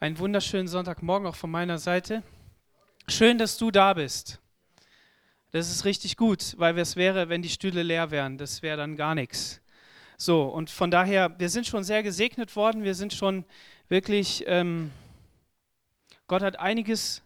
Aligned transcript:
Einen 0.00 0.20
wunderschönen 0.20 0.68
Sonntagmorgen 0.68 1.26
auch 1.26 1.34
von 1.34 1.50
meiner 1.50 1.78
Seite. 1.78 2.22
Schön, 3.08 3.36
dass 3.36 3.58
du 3.58 3.72
da 3.72 3.94
bist. 3.94 4.38
Das 5.50 5.68
ist 5.72 5.84
richtig 5.84 6.16
gut, 6.16 6.54
weil 6.56 6.78
es 6.78 6.94
wäre, 6.94 7.28
wenn 7.28 7.42
die 7.42 7.48
Stühle 7.48 7.82
leer 7.82 8.12
wären. 8.12 8.38
Das 8.38 8.62
wäre 8.62 8.76
dann 8.76 8.94
gar 8.94 9.16
nichts. 9.16 9.60
So, 10.16 10.44
und 10.44 10.70
von 10.70 10.92
daher, 10.92 11.36
wir 11.40 11.48
sind 11.48 11.66
schon 11.66 11.82
sehr 11.82 12.04
gesegnet 12.04 12.54
worden. 12.54 12.84
Wir 12.84 12.94
sind 12.94 13.12
schon 13.12 13.44
wirklich, 13.88 14.44
ähm, 14.46 14.92
Gott 16.28 16.42
hat 16.42 16.60
einiges 16.60 17.22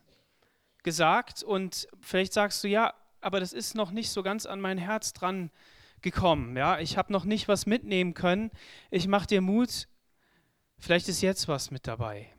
gesagt 0.82 1.42
und 1.42 1.86
vielleicht 2.00 2.32
sagst 2.32 2.64
du, 2.64 2.68
ja, 2.68 2.94
aber 3.20 3.38
das 3.38 3.52
ist 3.52 3.74
noch 3.74 3.90
nicht 3.90 4.08
so 4.08 4.22
ganz 4.22 4.46
an 4.46 4.62
mein 4.62 4.78
Herz 4.78 5.12
dran 5.12 5.50
gekommen. 6.00 6.56
Ja, 6.56 6.78
ich 6.78 6.96
habe 6.96 7.12
noch 7.12 7.26
nicht 7.26 7.48
was 7.48 7.66
mitnehmen 7.66 8.14
können. 8.14 8.50
Ich 8.90 9.08
mache 9.08 9.26
dir 9.26 9.42
Mut. 9.42 9.88
Vielleicht 10.78 11.08
ist 11.08 11.20
jetzt 11.20 11.48
was 11.48 11.70
mit 11.70 11.86
dabei. 11.86 12.32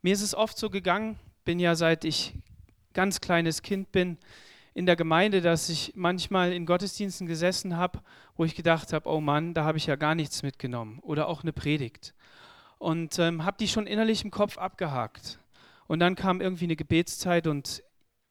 Mir 0.00 0.12
ist 0.12 0.22
es 0.22 0.34
oft 0.34 0.56
so 0.56 0.70
gegangen, 0.70 1.18
bin 1.44 1.58
ja 1.58 1.74
seit 1.74 2.04
ich 2.04 2.34
ganz 2.94 3.20
kleines 3.20 3.62
Kind 3.62 3.90
bin 3.90 4.18
in 4.74 4.86
der 4.86 4.94
Gemeinde, 4.94 5.40
dass 5.40 5.68
ich 5.68 5.92
manchmal 5.96 6.52
in 6.52 6.66
Gottesdiensten 6.66 7.26
gesessen 7.26 7.76
habe, 7.76 8.00
wo 8.36 8.44
ich 8.44 8.54
gedacht 8.54 8.92
habe, 8.92 9.08
oh 9.08 9.20
Mann, 9.20 9.54
da 9.54 9.64
habe 9.64 9.76
ich 9.76 9.86
ja 9.86 9.96
gar 9.96 10.14
nichts 10.14 10.44
mitgenommen 10.44 11.00
oder 11.00 11.26
auch 11.26 11.42
eine 11.42 11.52
Predigt. 11.52 12.14
Und 12.78 13.18
ähm, 13.18 13.44
habe 13.44 13.56
die 13.58 13.66
schon 13.66 13.88
innerlich 13.88 14.22
im 14.22 14.30
Kopf 14.30 14.56
abgehakt. 14.56 15.40
Und 15.88 15.98
dann 15.98 16.14
kam 16.14 16.40
irgendwie 16.40 16.66
eine 16.66 16.76
Gebetszeit 16.76 17.48
und 17.48 17.82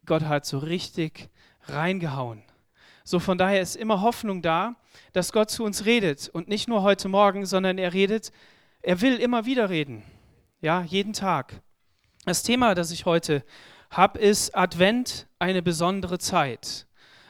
Gott 0.06 0.24
hat 0.24 0.46
so 0.46 0.60
richtig 0.60 1.30
reingehauen. 1.64 2.44
So 3.04 3.20
von 3.20 3.38
daher 3.38 3.62
ist 3.62 3.76
immer 3.76 4.02
Hoffnung 4.02 4.42
da, 4.42 4.76
dass 5.12 5.34
Gott 5.34 5.50
zu 5.50 5.66
uns 5.66 5.86
redet 5.86 6.30
und 6.30 6.48
nicht 6.48 6.70
nur 6.70 6.82
heute 6.82 7.10
Morgen, 7.10 7.46
sondern 7.46 7.78
er 7.78 7.94
redet, 7.94 8.32
er 8.82 9.02
will 9.02 9.18
immer 9.18 9.46
wieder 9.46 9.70
reden. 9.70 10.04
Ja, 10.62 10.82
jeden 10.82 11.14
Tag. 11.14 11.62
Das 12.28 12.44
Thema, 12.44 12.76
das 12.76 12.92
ich 12.92 13.06
heute 13.06 13.42
habe, 13.90 14.20
ist 14.20 14.54
Advent, 14.54 15.28
eine 15.40 15.62
besondere 15.62 16.20
Zeit. 16.20 16.86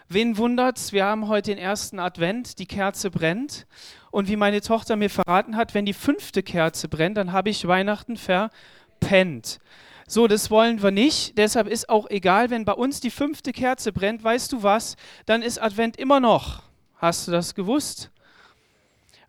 Wen 0.09 0.37
wundert's? 0.37 0.91
Wir 0.91 1.05
haben 1.05 1.27
heute 1.27 1.51
den 1.51 1.59
ersten 1.59 1.99
Advent, 1.99 2.57
die 2.57 2.65
Kerze 2.65 3.11
brennt. 3.11 3.67
Und 4.09 4.27
wie 4.27 4.35
meine 4.35 4.59
Tochter 4.59 4.95
mir 4.95 5.11
verraten 5.11 5.55
hat, 5.55 5.75
wenn 5.75 5.85
die 5.85 5.93
fünfte 5.93 6.41
Kerze 6.41 6.89
brennt, 6.89 7.15
dann 7.15 7.31
habe 7.31 7.51
ich 7.51 7.67
Weihnachten 7.67 8.17
verpennt. 8.17 9.59
So, 10.07 10.25
das 10.25 10.49
wollen 10.49 10.81
wir 10.81 10.89
nicht. 10.89 11.37
Deshalb 11.37 11.67
ist 11.67 11.89
auch 11.89 12.09
egal, 12.09 12.49
wenn 12.49 12.65
bei 12.65 12.73
uns 12.73 12.99
die 12.99 13.11
fünfte 13.11 13.51
Kerze 13.51 13.93
brennt, 13.93 14.23
weißt 14.23 14.51
du 14.51 14.63
was, 14.63 14.95
dann 15.27 15.43
ist 15.43 15.61
Advent 15.61 15.97
immer 15.97 16.19
noch. 16.19 16.63
Hast 16.95 17.27
du 17.27 17.31
das 17.31 17.53
gewusst? 17.53 18.09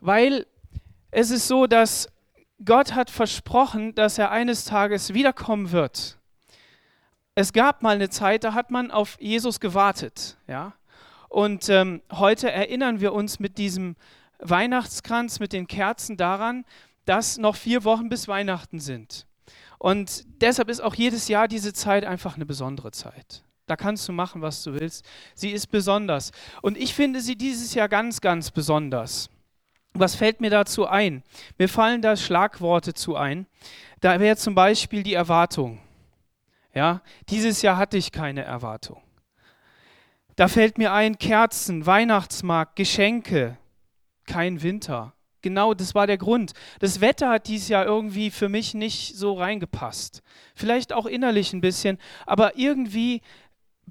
Weil 0.01 0.47
es 1.11 1.31
ist 1.31 1.47
so, 1.47 1.67
dass 1.67 2.09
Gott 2.65 2.95
hat 2.95 3.11
versprochen, 3.11 3.95
dass 3.95 4.19
er 4.19 4.31
eines 4.31 4.65
Tages 4.65 5.15
wiederkommen 5.15 5.71
wird. 5.71 6.19
Es 7.35 7.53
gab 7.53 7.83
mal 7.83 7.95
eine 7.95 8.11
Zeit, 8.11 8.43
da 8.43 8.53
hat 8.55 8.71
man 8.71 8.91
auf 8.91 9.17
Jesus 9.21 9.61
gewartet. 9.61 10.37
Ja? 10.49 10.73
Und 11.29 11.69
ähm, 11.69 12.03
heute 12.13 12.51
erinnern 12.51 13.01
wir 13.01 13.13
uns 13.13 13.39
mit 13.39 13.59
diesem 13.59 13.95
Weihnachtskranz, 14.41 15.39
mit 15.39 15.53
den 15.53 15.69
Kerzen 15.69 16.17
daran, 16.17 16.65
dass 17.05 17.39
noch 17.39 17.55
vier 17.55 17.85
Wochen 17.85 18.09
bis 18.09 18.27
Weihnachten 18.27 18.81
sind. 18.81 19.27
Und 19.79 20.25
deshalb 20.43 20.69
ist 20.69 20.81
auch 20.81 20.95
jedes 20.95 21.29
Jahr 21.29 21.47
diese 21.47 21.73
Zeit 21.73 22.05
einfach 22.05 22.35
eine 22.35 22.47
besondere 22.47 22.91
Zeit. 22.91 23.45
Da 23.67 23.77
kannst 23.77 24.09
du 24.09 24.13
machen, 24.13 24.43
was 24.43 24.63
du 24.65 24.75
willst. 24.75 25.05
Sie 25.35 25.51
ist 25.51 25.69
besonders. 25.69 26.33
Und 26.63 26.77
ich 26.77 26.95
finde 26.95 27.21
sie 27.21 27.37
dieses 27.37 27.75
Jahr 27.75 27.89
ganz, 27.89 28.21
ganz 28.21 28.51
besonders. 28.51 29.31
Was 29.99 30.15
fällt 30.15 30.41
mir 30.41 30.51
dazu 30.51 30.87
ein? 30.87 31.23
Mir 31.59 31.69
fallen 31.69 32.03
da 32.03 32.17
Schlagworte 32.17 32.95
zu 32.95 33.17
ein. 33.17 33.47
Da 34.01 34.21
wäre 34.21 34.37
zum 34.37 34.55
Beispiel 34.55 35.03
die 35.03 35.15
Erwartung. 35.15 35.81
Ja, 36.75 37.03
dieses 37.29 37.63
Jahr 37.63 37.77
hatte 37.77 37.97
ich 37.97 38.13
keine 38.13 38.45
Erwartung. 38.45 39.03
Da 40.37 40.47
fällt 40.47 40.79
mir 40.79 40.93
ein 40.93 41.19
Kerzen, 41.19 41.85
Weihnachtsmarkt, 41.85 42.77
Geschenke, 42.77 43.59
kein 44.25 44.63
Winter. 44.63 45.15
Genau, 45.43 45.75
das 45.75 45.95
war 45.95 46.07
der 46.07 46.19
Grund. 46.19 46.53
Das 46.79 47.01
Wetter 47.01 47.31
hat 47.31 47.49
dieses 47.49 47.69
Jahr 47.69 47.85
irgendwie 47.85 48.31
für 48.31 48.49
mich 48.49 48.75
nicht 48.75 49.17
so 49.17 49.33
reingepasst. 49.35 50.23
Vielleicht 50.55 50.93
auch 50.93 51.07
innerlich 51.07 51.53
ein 51.53 51.61
bisschen, 51.61 51.99
aber 52.27 52.57
irgendwie 52.57 53.23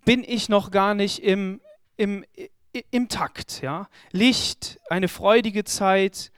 bin 0.06 0.24
ich 0.24 0.48
noch 0.48 0.72
gar 0.72 0.94
nicht 0.94 1.20
im, 1.20 1.60
im, 1.98 2.24
im 2.92 3.10
Takt. 3.10 3.62
Ja? 3.62 3.88
Licht, 4.12 4.80
eine 4.90 5.08
freudige 5.08 5.64
Zeit, 5.64 6.32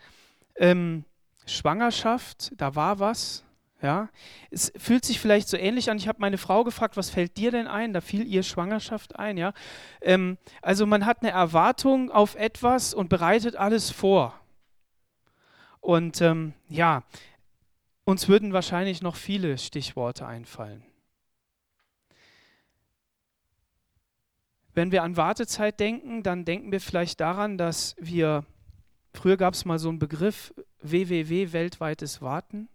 ähm, 0.55 1.05
Schwangerschaft, 1.45 2.51
da 2.57 2.75
war 2.75 2.99
was. 2.99 3.43
Ja? 3.81 4.09
Es 4.51 4.71
fühlt 4.77 5.05
sich 5.05 5.19
vielleicht 5.19 5.47
so 5.47 5.57
ähnlich 5.57 5.89
an. 5.89 5.97
Ich 5.97 6.07
habe 6.07 6.19
meine 6.19 6.37
Frau 6.37 6.63
gefragt, 6.63 6.97
was 6.97 7.09
fällt 7.09 7.37
dir 7.37 7.51
denn 7.51 7.67
ein? 7.67 7.93
Da 7.93 8.01
fiel 8.01 8.25
ihr 8.27 8.43
Schwangerschaft 8.43 9.17
ein. 9.17 9.37
Ja? 9.37 9.53
Ähm, 10.01 10.37
also 10.61 10.85
man 10.85 11.05
hat 11.05 11.21
eine 11.21 11.31
Erwartung 11.31 12.11
auf 12.11 12.35
etwas 12.35 12.93
und 12.93 13.09
bereitet 13.09 13.55
alles 13.55 13.89
vor. 13.89 14.39
Und 15.79 16.21
ähm, 16.21 16.53
ja, 16.67 17.03
uns 18.03 18.27
würden 18.27 18.53
wahrscheinlich 18.53 19.01
noch 19.01 19.15
viele 19.15 19.57
Stichworte 19.57 20.27
einfallen. 20.27 20.83
Wenn 24.79 24.93
wir 24.93 25.03
an 25.03 25.17
Wartezeit 25.17 25.77
denken, 25.81 26.23
dann 26.23 26.45
denken 26.45 26.71
wir 26.71 26.79
vielleicht 26.79 27.19
daran, 27.19 27.57
dass 27.57 27.97
wir, 27.99 28.45
früher 29.13 29.35
gab 29.35 29.53
es 29.53 29.65
mal 29.65 29.77
so 29.77 29.89
einen 29.89 29.99
Begriff, 29.99 30.53
WWW, 30.81 31.51
weltweites 31.51 32.21
Warten. 32.21 32.69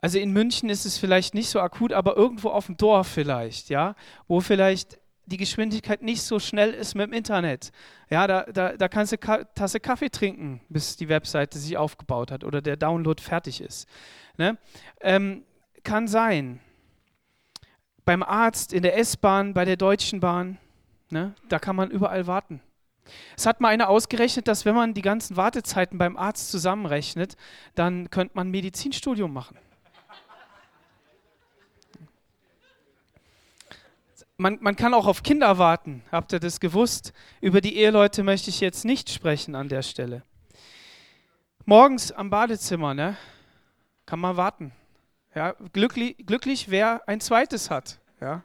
Also 0.00 0.18
in 0.18 0.32
München 0.32 0.68
ist 0.70 0.84
es 0.84 0.98
vielleicht 0.98 1.32
nicht 1.32 1.48
so 1.48 1.60
akut, 1.60 1.92
aber 1.92 2.16
irgendwo 2.16 2.48
auf 2.48 2.66
dem 2.66 2.76
Dorf 2.76 3.06
vielleicht, 3.06 3.68
ja, 3.68 3.94
wo 4.26 4.40
vielleicht 4.40 4.98
die 5.26 5.36
Geschwindigkeit 5.36 6.02
nicht 6.02 6.22
so 6.22 6.40
schnell 6.40 6.74
ist 6.74 6.96
mit 6.96 7.06
dem 7.06 7.12
Internet. 7.12 7.70
Ja, 8.10 8.26
da, 8.26 8.42
da, 8.42 8.76
da 8.76 8.88
kannst 8.88 9.12
du 9.12 9.28
eine 9.28 9.46
Tasse 9.54 9.78
Kaffee 9.78 10.10
trinken, 10.10 10.60
bis 10.70 10.96
die 10.96 11.08
Webseite 11.08 11.56
sich 11.56 11.76
aufgebaut 11.76 12.32
hat 12.32 12.42
oder 12.42 12.60
der 12.60 12.76
Download 12.76 13.22
fertig 13.22 13.60
ist. 13.60 13.86
Ne? 14.38 14.58
Ähm, 15.00 15.44
kann 15.84 16.08
sein 16.08 16.58
beim 18.04 18.24
Arzt, 18.24 18.72
in 18.72 18.82
der 18.82 18.98
S-Bahn, 18.98 19.54
bei 19.54 19.64
der 19.64 19.76
Deutschen 19.76 20.18
Bahn. 20.18 20.58
Ne? 21.14 21.32
Da 21.48 21.60
kann 21.60 21.76
man 21.76 21.92
überall 21.92 22.26
warten. 22.26 22.60
Es 23.36 23.46
hat 23.46 23.60
mal 23.60 23.68
einer 23.68 23.88
ausgerechnet, 23.88 24.48
dass 24.48 24.64
wenn 24.64 24.74
man 24.74 24.94
die 24.94 25.00
ganzen 25.00 25.36
Wartezeiten 25.36 25.96
beim 25.96 26.16
Arzt 26.16 26.50
zusammenrechnet, 26.50 27.36
dann 27.76 28.10
könnte 28.10 28.32
man 28.34 28.50
Medizinstudium 28.50 29.32
machen. 29.32 29.56
Man, 34.38 34.58
man, 34.60 34.74
kann 34.74 34.92
auch 34.92 35.06
auf 35.06 35.22
Kinder 35.22 35.56
warten. 35.58 36.02
Habt 36.10 36.32
ihr 36.32 36.40
das 36.40 36.58
gewusst? 36.58 37.12
Über 37.40 37.60
die 37.60 37.76
Eheleute 37.76 38.24
möchte 38.24 38.50
ich 38.50 38.58
jetzt 38.58 38.84
nicht 38.84 39.08
sprechen 39.08 39.54
an 39.54 39.68
der 39.68 39.82
Stelle. 39.82 40.24
Morgens 41.64 42.10
am 42.10 42.28
Badezimmer, 42.28 42.92
ne, 42.92 43.16
kann 44.04 44.18
man 44.18 44.36
warten. 44.36 44.72
Ja, 45.36 45.54
glücklich, 45.72 46.16
glücklich, 46.26 46.70
wer 46.70 47.06
ein 47.06 47.20
zweites 47.20 47.70
hat. 47.70 48.00
Ja. 48.20 48.42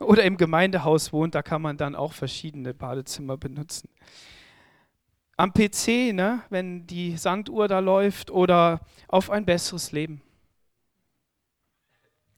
Oder 0.00 0.24
im 0.24 0.38
Gemeindehaus 0.38 1.12
wohnt, 1.12 1.34
da 1.34 1.42
kann 1.42 1.60
man 1.60 1.76
dann 1.76 1.94
auch 1.94 2.14
verschiedene 2.14 2.72
Badezimmer 2.72 3.36
benutzen. 3.36 3.90
Am 5.36 5.52
PC, 5.52 6.12
ne, 6.12 6.42
wenn 6.48 6.86
die 6.86 7.16
Sanduhr 7.16 7.68
da 7.68 7.78
läuft 7.78 8.30
oder 8.30 8.80
auf 9.08 9.30
ein 9.30 9.44
besseres 9.44 9.92
Leben. 9.92 10.22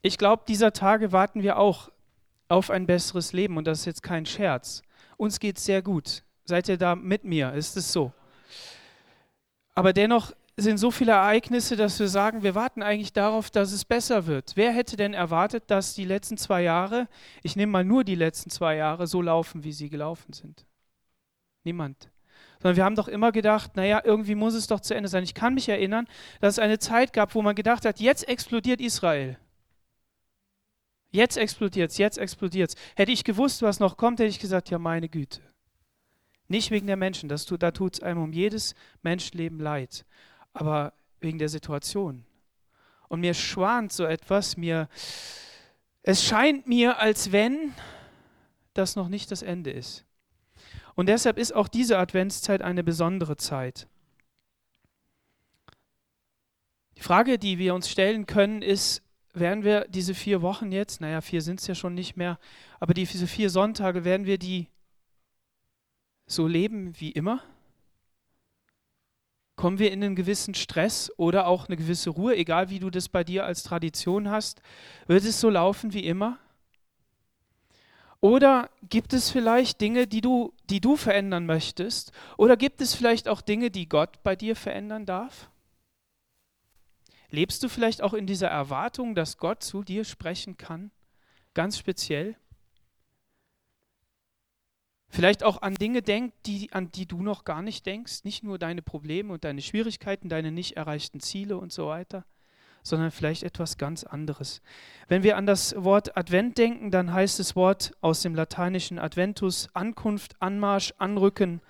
Ich 0.02 0.18
glaube, 0.18 0.42
dieser 0.46 0.72
Tage 0.72 1.12
warten 1.12 1.42
wir 1.42 1.58
auch 1.58 1.90
auf 2.48 2.70
ein 2.70 2.86
besseres 2.86 3.32
Leben 3.32 3.56
und 3.56 3.66
das 3.66 3.80
ist 3.80 3.84
jetzt 3.86 4.02
kein 4.02 4.26
Scherz. 4.26 4.82
Uns 5.16 5.38
geht 5.38 5.58
es 5.58 5.64
sehr 5.64 5.82
gut. 5.82 6.24
Seid 6.44 6.68
ihr 6.68 6.76
da 6.76 6.96
mit 6.96 7.24
mir? 7.24 7.52
Ist 7.52 7.76
es 7.76 7.92
so? 7.92 8.12
Aber 9.74 9.92
dennoch 9.92 10.32
sind 10.56 10.76
so 10.78 10.90
viele 10.90 11.12
Ereignisse, 11.12 11.76
dass 11.76 11.98
wir 11.98 12.08
sagen, 12.08 12.42
wir 12.42 12.54
warten 12.54 12.82
eigentlich 12.82 13.12
darauf, 13.12 13.50
dass 13.50 13.72
es 13.72 13.84
besser 13.84 14.26
wird. 14.26 14.52
Wer 14.54 14.72
hätte 14.72 14.96
denn 14.96 15.14
erwartet, 15.14 15.64
dass 15.68 15.94
die 15.94 16.04
letzten 16.04 16.36
zwei 16.36 16.62
Jahre, 16.62 17.08
ich 17.42 17.56
nehme 17.56 17.72
mal 17.72 17.84
nur 17.84 18.04
die 18.04 18.14
letzten 18.14 18.50
zwei 18.50 18.76
Jahre, 18.76 19.06
so 19.06 19.22
laufen, 19.22 19.64
wie 19.64 19.72
sie 19.72 19.88
gelaufen 19.88 20.32
sind? 20.34 20.66
Niemand. 21.64 22.10
Sondern 22.60 22.76
wir 22.76 22.84
haben 22.84 22.96
doch 22.96 23.08
immer 23.08 23.32
gedacht, 23.32 23.76
naja, 23.76 24.02
irgendwie 24.04 24.34
muss 24.34 24.54
es 24.54 24.66
doch 24.66 24.80
zu 24.80 24.94
Ende 24.94 25.08
sein. 25.08 25.24
Ich 25.24 25.34
kann 25.34 25.54
mich 25.54 25.68
erinnern, 25.68 26.06
dass 26.40 26.54
es 26.54 26.58
eine 26.58 26.78
Zeit 26.78 27.12
gab, 27.12 27.34
wo 27.34 27.40
man 27.40 27.54
gedacht 27.54 27.86
hat, 27.86 27.98
jetzt 27.98 28.28
explodiert 28.28 28.80
Israel. 28.80 29.38
Jetzt 31.10 31.36
explodiert 31.36 31.90
es, 31.90 31.98
jetzt 31.98 32.18
explodiert 32.18 32.70
es. 32.70 32.76
Hätte 32.94 33.12
ich 33.12 33.24
gewusst, 33.24 33.62
was 33.62 33.80
noch 33.80 33.96
kommt, 33.96 34.20
hätte 34.20 34.30
ich 34.30 34.38
gesagt, 34.38 34.70
ja 34.70 34.78
meine 34.78 35.08
Güte. 35.08 35.40
Nicht 36.48 36.70
wegen 36.70 36.86
der 36.86 36.96
Menschen, 36.96 37.28
das 37.28 37.46
da 37.46 37.70
tut 37.70 37.94
es 37.94 38.02
einem 38.02 38.22
um 38.22 38.32
jedes 38.32 38.74
Menschenleben 39.02 39.58
leid 39.58 40.04
aber 40.52 40.92
wegen 41.20 41.38
der 41.38 41.48
Situation. 41.48 42.24
Und 43.08 43.20
mir 43.20 43.34
schwant 43.34 43.92
so 43.92 44.04
etwas, 44.04 44.56
mir, 44.56 44.88
es 46.02 46.24
scheint 46.24 46.66
mir, 46.66 46.98
als 46.98 47.32
wenn 47.32 47.74
das 48.74 48.96
noch 48.96 49.08
nicht 49.08 49.30
das 49.30 49.42
Ende 49.42 49.70
ist. 49.70 50.04
Und 50.94 51.08
deshalb 51.08 51.38
ist 51.38 51.54
auch 51.54 51.68
diese 51.68 51.98
Adventszeit 51.98 52.62
eine 52.62 52.84
besondere 52.84 53.36
Zeit. 53.36 53.86
Die 56.96 57.02
Frage, 57.02 57.38
die 57.38 57.58
wir 57.58 57.74
uns 57.74 57.88
stellen 57.88 58.26
können, 58.26 58.62
ist, 58.62 59.02
werden 59.34 59.64
wir 59.64 59.86
diese 59.88 60.14
vier 60.14 60.42
Wochen 60.42 60.72
jetzt, 60.72 61.00
naja, 61.00 61.20
vier 61.20 61.40
sind 61.40 61.60
es 61.60 61.66
ja 61.66 61.74
schon 61.74 61.94
nicht 61.94 62.16
mehr, 62.16 62.38
aber 62.80 62.94
diese 62.94 63.26
vier 63.26 63.50
Sonntage, 63.50 64.04
werden 64.04 64.26
wir 64.26 64.38
die 64.38 64.68
so 66.26 66.46
leben 66.46 66.98
wie 67.00 67.10
immer? 67.10 67.42
Kommen 69.62 69.78
wir 69.78 69.92
in 69.92 70.02
einen 70.02 70.16
gewissen 70.16 70.54
Stress 70.54 71.12
oder 71.18 71.46
auch 71.46 71.68
eine 71.68 71.76
gewisse 71.76 72.10
Ruhe, 72.10 72.34
egal 72.34 72.68
wie 72.68 72.80
du 72.80 72.90
das 72.90 73.08
bei 73.08 73.22
dir 73.22 73.44
als 73.44 73.62
Tradition 73.62 74.28
hast? 74.28 74.60
Wird 75.06 75.22
es 75.22 75.40
so 75.40 75.50
laufen 75.50 75.92
wie 75.92 76.04
immer? 76.04 76.40
Oder 78.18 78.70
gibt 78.90 79.12
es 79.12 79.30
vielleicht 79.30 79.80
Dinge, 79.80 80.08
die 80.08 80.20
du, 80.20 80.52
die 80.68 80.80
du 80.80 80.96
verändern 80.96 81.46
möchtest? 81.46 82.10
Oder 82.36 82.56
gibt 82.56 82.80
es 82.80 82.92
vielleicht 82.96 83.28
auch 83.28 83.40
Dinge, 83.40 83.70
die 83.70 83.88
Gott 83.88 84.24
bei 84.24 84.34
dir 84.34 84.56
verändern 84.56 85.06
darf? 85.06 85.48
Lebst 87.30 87.62
du 87.62 87.68
vielleicht 87.68 88.02
auch 88.02 88.14
in 88.14 88.26
dieser 88.26 88.48
Erwartung, 88.48 89.14
dass 89.14 89.38
Gott 89.38 89.62
zu 89.62 89.84
dir 89.84 90.02
sprechen 90.02 90.56
kann? 90.56 90.90
Ganz 91.54 91.78
speziell? 91.78 92.34
Vielleicht 95.14 95.44
auch 95.44 95.60
an 95.60 95.74
Dinge 95.74 96.00
denkt, 96.00 96.46
die, 96.46 96.72
an 96.72 96.90
die 96.90 97.04
du 97.04 97.22
noch 97.22 97.44
gar 97.44 97.60
nicht 97.60 97.84
denkst, 97.84 98.24
nicht 98.24 98.42
nur 98.42 98.58
deine 98.58 98.80
Probleme 98.80 99.34
und 99.34 99.44
deine 99.44 99.60
Schwierigkeiten, 99.60 100.30
deine 100.30 100.50
nicht 100.50 100.78
erreichten 100.78 101.20
Ziele 101.20 101.58
und 101.58 101.70
so 101.70 101.88
weiter, 101.88 102.24
sondern 102.82 103.10
vielleicht 103.10 103.42
etwas 103.42 103.76
ganz 103.76 104.04
anderes. 104.04 104.62
Wenn 105.08 105.22
wir 105.22 105.36
an 105.36 105.44
das 105.44 105.74
Wort 105.76 106.16
Advent 106.16 106.56
denken, 106.56 106.90
dann 106.90 107.12
heißt 107.12 107.38
das 107.38 107.54
Wort 107.56 107.92
aus 108.00 108.22
dem 108.22 108.34
lateinischen 108.34 108.98
Adventus 108.98 109.68
Ankunft, 109.74 110.40
Anmarsch, 110.40 110.94
Anrücken 110.96 111.60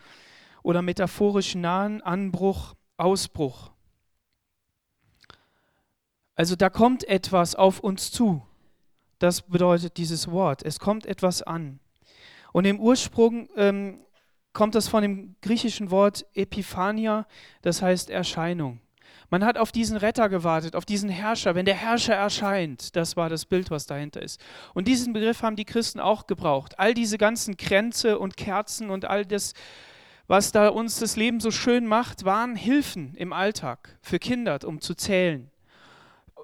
oder 0.62 0.80
metaphorisch 0.80 1.56
nahen, 1.56 2.00
Anbruch, 2.00 2.76
Ausbruch. 2.96 3.72
Also 6.36 6.54
da 6.54 6.70
kommt 6.70 7.02
etwas 7.08 7.56
auf 7.56 7.80
uns 7.80 8.12
zu. 8.12 8.46
Das 9.18 9.42
bedeutet 9.42 9.96
dieses 9.96 10.30
Wort. 10.30 10.62
Es 10.62 10.78
kommt 10.78 11.06
etwas 11.06 11.42
an. 11.42 11.80
Und 12.52 12.66
im 12.66 12.78
Ursprung 12.78 13.48
ähm, 13.56 14.00
kommt 14.52 14.74
das 14.74 14.88
von 14.88 15.02
dem 15.02 15.36
griechischen 15.40 15.90
Wort 15.90 16.26
Epiphania, 16.34 17.26
das 17.62 17.82
heißt 17.82 18.10
Erscheinung. 18.10 18.80
Man 19.30 19.46
hat 19.46 19.56
auf 19.56 19.72
diesen 19.72 19.96
Retter 19.96 20.28
gewartet, 20.28 20.76
auf 20.76 20.84
diesen 20.84 21.08
Herrscher. 21.08 21.54
Wenn 21.54 21.64
der 21.64 21.74
Herrscher 21.74 22.14
erscheint, 22.14 22.94
das 22.96 23.16
war 23.16 23.30
das 23.30 23.46
Bild, 23.46 23.70
was 23.70 23.86
dahinter 23.86 24.20
ist. 24.20 24.38
Und 24.74 24.88
diesen 24.88 25.14
Begriff 25.14 25.42
haben 25.42 25.56
die 25.56 25.64
Christen 25.64 26.00
auch 26.00 26.26
gebraucht. 26.26 26.78
All 26.78 26.92
diese 26.92 27.16
ganzen 27.16 27.56
Kränze 27.56 28.18
und 28.18 28.36
Kerzen 28.36 28.90
und 28.90 29.06
all 29.06 29.24
das, 29.24 29.54
was 30.26 30.52
da 30.52 30.68
uns 30.68 30.98
das 30.98 31.16
Leben 31.16 31.40
so 31.40 31.50
schön 31.50 31.86
macht, 31.86 32.26
waren 32.26 32.56
Hilfen 32.56 33.14
im 33.14 33.32
Alltag 33.32 33.96
für 34.02 34.18
Kinder, 34.18 34.58
um 34.66 34.82
zu 34.82 34.94
zählen 34.94 35.51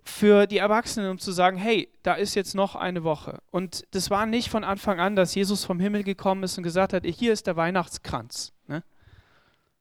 für 0.04 0.46
die 0.46 0.58
Erwachsenen, 0.58 1.10
um 1.10 1.18
zu 1.18 1.32
sagen, 1.32 1.56
hey, 1.56 1.88
da 2.02 2.14
ist 2.14 2.34
jetzt 2.34 2.54
noch 2.54 2.74
eine 2.74 3.04
Woche. 3.04 3.38
Und 3.50 3.84
das 3.92 4.10
war 4.10 4.26
nicht 4.26 4.48
von 4.48 4.64
Anfang 4.64 5.00
an, 5.00 5.16
dass 5.16 5.34
Jesus 5.34 5.64
vom 5.64 5.80
Himmel 5.80 6.04
gekommen 6.04 6.42
ist 6.42 6.56
und 6.56 6.64
gesagt 6.64 6.92
hat, 6.92 7.04
hier 7.04 7.32
ist 7.32 7.46
der 7.46 7.56
Weihnachtskranz. 7.56 8.52
Ne? 8.66 8.82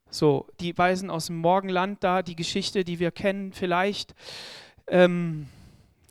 So, 0.10 0.48
die 0.60 0.78
Weisen 0.78 1.10
aus 1.10 1.28
dem 1.28 1.38
Morgenland 1.38 2.04
da, 2.04 2.22
die 2.22 2.36
Geschichte, 2.36 2.84
die 2.84 3.00
wir 3.00 3.12
kennen 3.12 3.54
vielleicht, 3.54 4.16
ähm, 4.88 5.48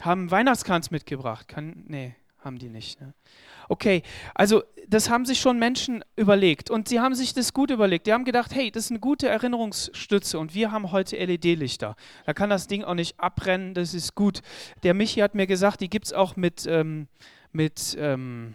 haben 0.00 0.31
Weihnachtskranz 0.31 0.91
mitgebracht. 0.91 1.49
Kann, 1.49 1.85
nee, 1.87 2.14
haben 2.41 2.59
die 2.59 2.69
nicht. 2.69 3.00
Ne? 3.00 3.14
Okay, 3.69 4.03
also 4.35 4.63
das 4.89 5.11
haben 5.11 5.25
sich 5.25 5.41
schon 5.41 5.59
Menschen 5.59 6.05
überlegt 6.17 6.71
und 6.71 6.89
sie 6.89 7.01
haben 7.01 7.15
sich 7.15 7.35
das 7.35 7.53
gut 7.53 7.71
überlegt. 7.71 8.07
Die 8.07 8.13
haben 8.13 8.25
gedacht, 8.25 8.55
hey, 8.55 8.71
das 8.71 8.85
ist 8.85 8.91
eine 8.91 9.01
gute 9.01 9.29
Erinnerungsstütze 9.29 10.39
und 10.39 10.55
wir 10.55 10.71
haben 10.71 10.93
heute 10.93 11.17
LED-Lichter. 11.17 11.97
Da 12.25 12.33
kann 12.33 12.51
das 12.51 12.69
Ding 12.69 12.85
auch 12.85 12.95
nicht 12.95 13.19
abbrennen, 13.19 13.75
das 13.75 13.95
ist 13.95 14.15
gut. 14.15 14.43
Der 14.83 14.95
Michi 14.95 15.21
hat 15.21 15.35
mir 15.35 15.47
gesagt, 15.47 15.81
die 15.81 15.91
gibt 15.91 16.07
es 16.07 16.13
auch 16.13 16.37
mit, 16.37 16.67
ähm, 16.69 17.09
mit 17.53 17.97
ähm, 17.99 18.55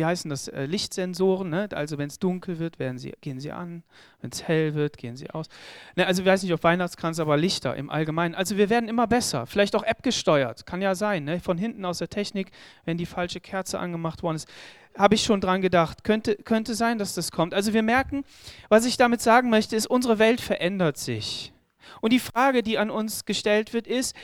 wie 0.00 0.04
heißen 0.06 0.30
das, 0.30 0.48
äh, 0.48 0.64
Lichtsensoren. 0.64 1.50
Ne? 1.50 1.68
Also 1.74 1.98
wenn 1.98 2.08
es 2.08 2.18
dunkel 2.18 2.58
wird, 2.58 2.76
sie, 2.96 3.12
gehen 3.20 3.38
sie 3.38 3.52
an. 3.52 3.82
Wenn 4.22 4.30
es 4.30 4.48
hell 4.48 4.74
wird, 4.74 4.96
gehen 4.96 5.14
sie 5.14 5.28
aus. 5.28 5.46
Ne, 5.94 6.06
also 6.06 6.22
ich 6.22 6.28
weiß 6.28 6.42
nicht, 6.42 6.54
ob 6.54 6.64
Weihnachtskranz, 6.64 7.20
aber 7.20 7.36
Lichter 7.36 7.76
im 7.76 7.90
Allgemeinen. 7.90 8.34
Also 8.34 8.56
wir 8.56 8.70
werden 8.70 8.88
immer 8.88 9.06
besser. 9.06 9.46
Vielleicht 9.46 9.76
auch 9.76 9.82
App 9.82 10.02
gesteuert. 10.02 10.64
Kann 10.64 10.80
ja 10.80 10.94
sein. 10.94 11.24
Ne? 11.24 11.38
Von 11.38 11.58
hinten 11.58 11.84
aus 11.84 11.98
der 11.98 12.08
Technik, 12.08 12.50
wenn 12.86 12.96
die 12.96 13.04
falsche 13.04 13.40
Kerze 13.40 13.78
angemacht 13.78 14.22
worden 14.22 14.36
ist. 14.36 14.48
Habe 14.96 15.16
ich 15.16 15.22
schon 15.22 15.42
dran 15.42 15.60
gedacht. 15.60 16.02
Könnte, 16.02 16.36
könnte 16.36 16.74
sein, 16.74 16.96
dass 16.96 17.14
das 17.14 17.30
kommt. 17.30 17.52
Also 17.52 17.74
wir 17.74 17.82
merken, 17.82 18.24
was 18.70 18.86
ich 18.86 18.96
damit 18.96 19.20
sagen 19.20 19.50
möchte, 19.50 19.76
ist, 19.76 19.86
unsere 19.86 20.18
Welt 20.18 20.40
verändert 20.40 20.96
sich. 20.96 21.52
Und 22.00 22.14
die 22.14 22.20
Frage, 22.20 22.62
die 22.62 22.78
an 22.78 22.88
uns 22.88 23.26
gestellt 23.26 23.74
wird, 23.74 23.86
ist, 23.86 24.16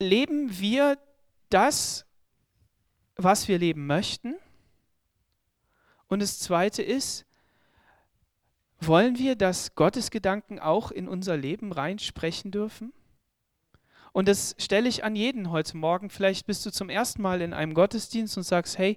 leben 0.00 0.58
wir 0.58 0.98
das, 1.48 2.06
was 3.16 3.48
wir 3.48 3.58
leben 3.58 3.86
möchten. 3.86 4.36
Und 6.08 6.20
das 6.20 6.38
Zweite 6.38 6.82
ist, 6.82 7.26
wollen 8.80 9.18
wir, 9.18 9.36
dass 9.36 9.74
Gottes 9.74 10.10
Gedanken 10.10 10.58
auch 10.58 10.90
in 10.90 11.08
unser 11.08 11.36
Leben 11.36 11.72
reinsprechen 11.72 12.50
dürfen? 12.50 12.92
Und 14.12 14.28
das 14.28 14.54
stelle 14.58 14.88
ich 14.88 15.04
an 15.04 15.16
jeden 15.16 15.50
heute 15.50 15.76
Morgen. 15.76 16.08
Vielleicht 16.08 16.46
bist 16.46 16.64
du 16.64 16.70
zum 16.70 16.88
ersten 16.88 17.20
Mal 17.22 17.42
in 17.42 17.52
einem 17.52 17.74
Gottesdienst 17.74 18.36
und 18.36 18.44
sagst, 18.44 18.78
hey, 18.78 18.96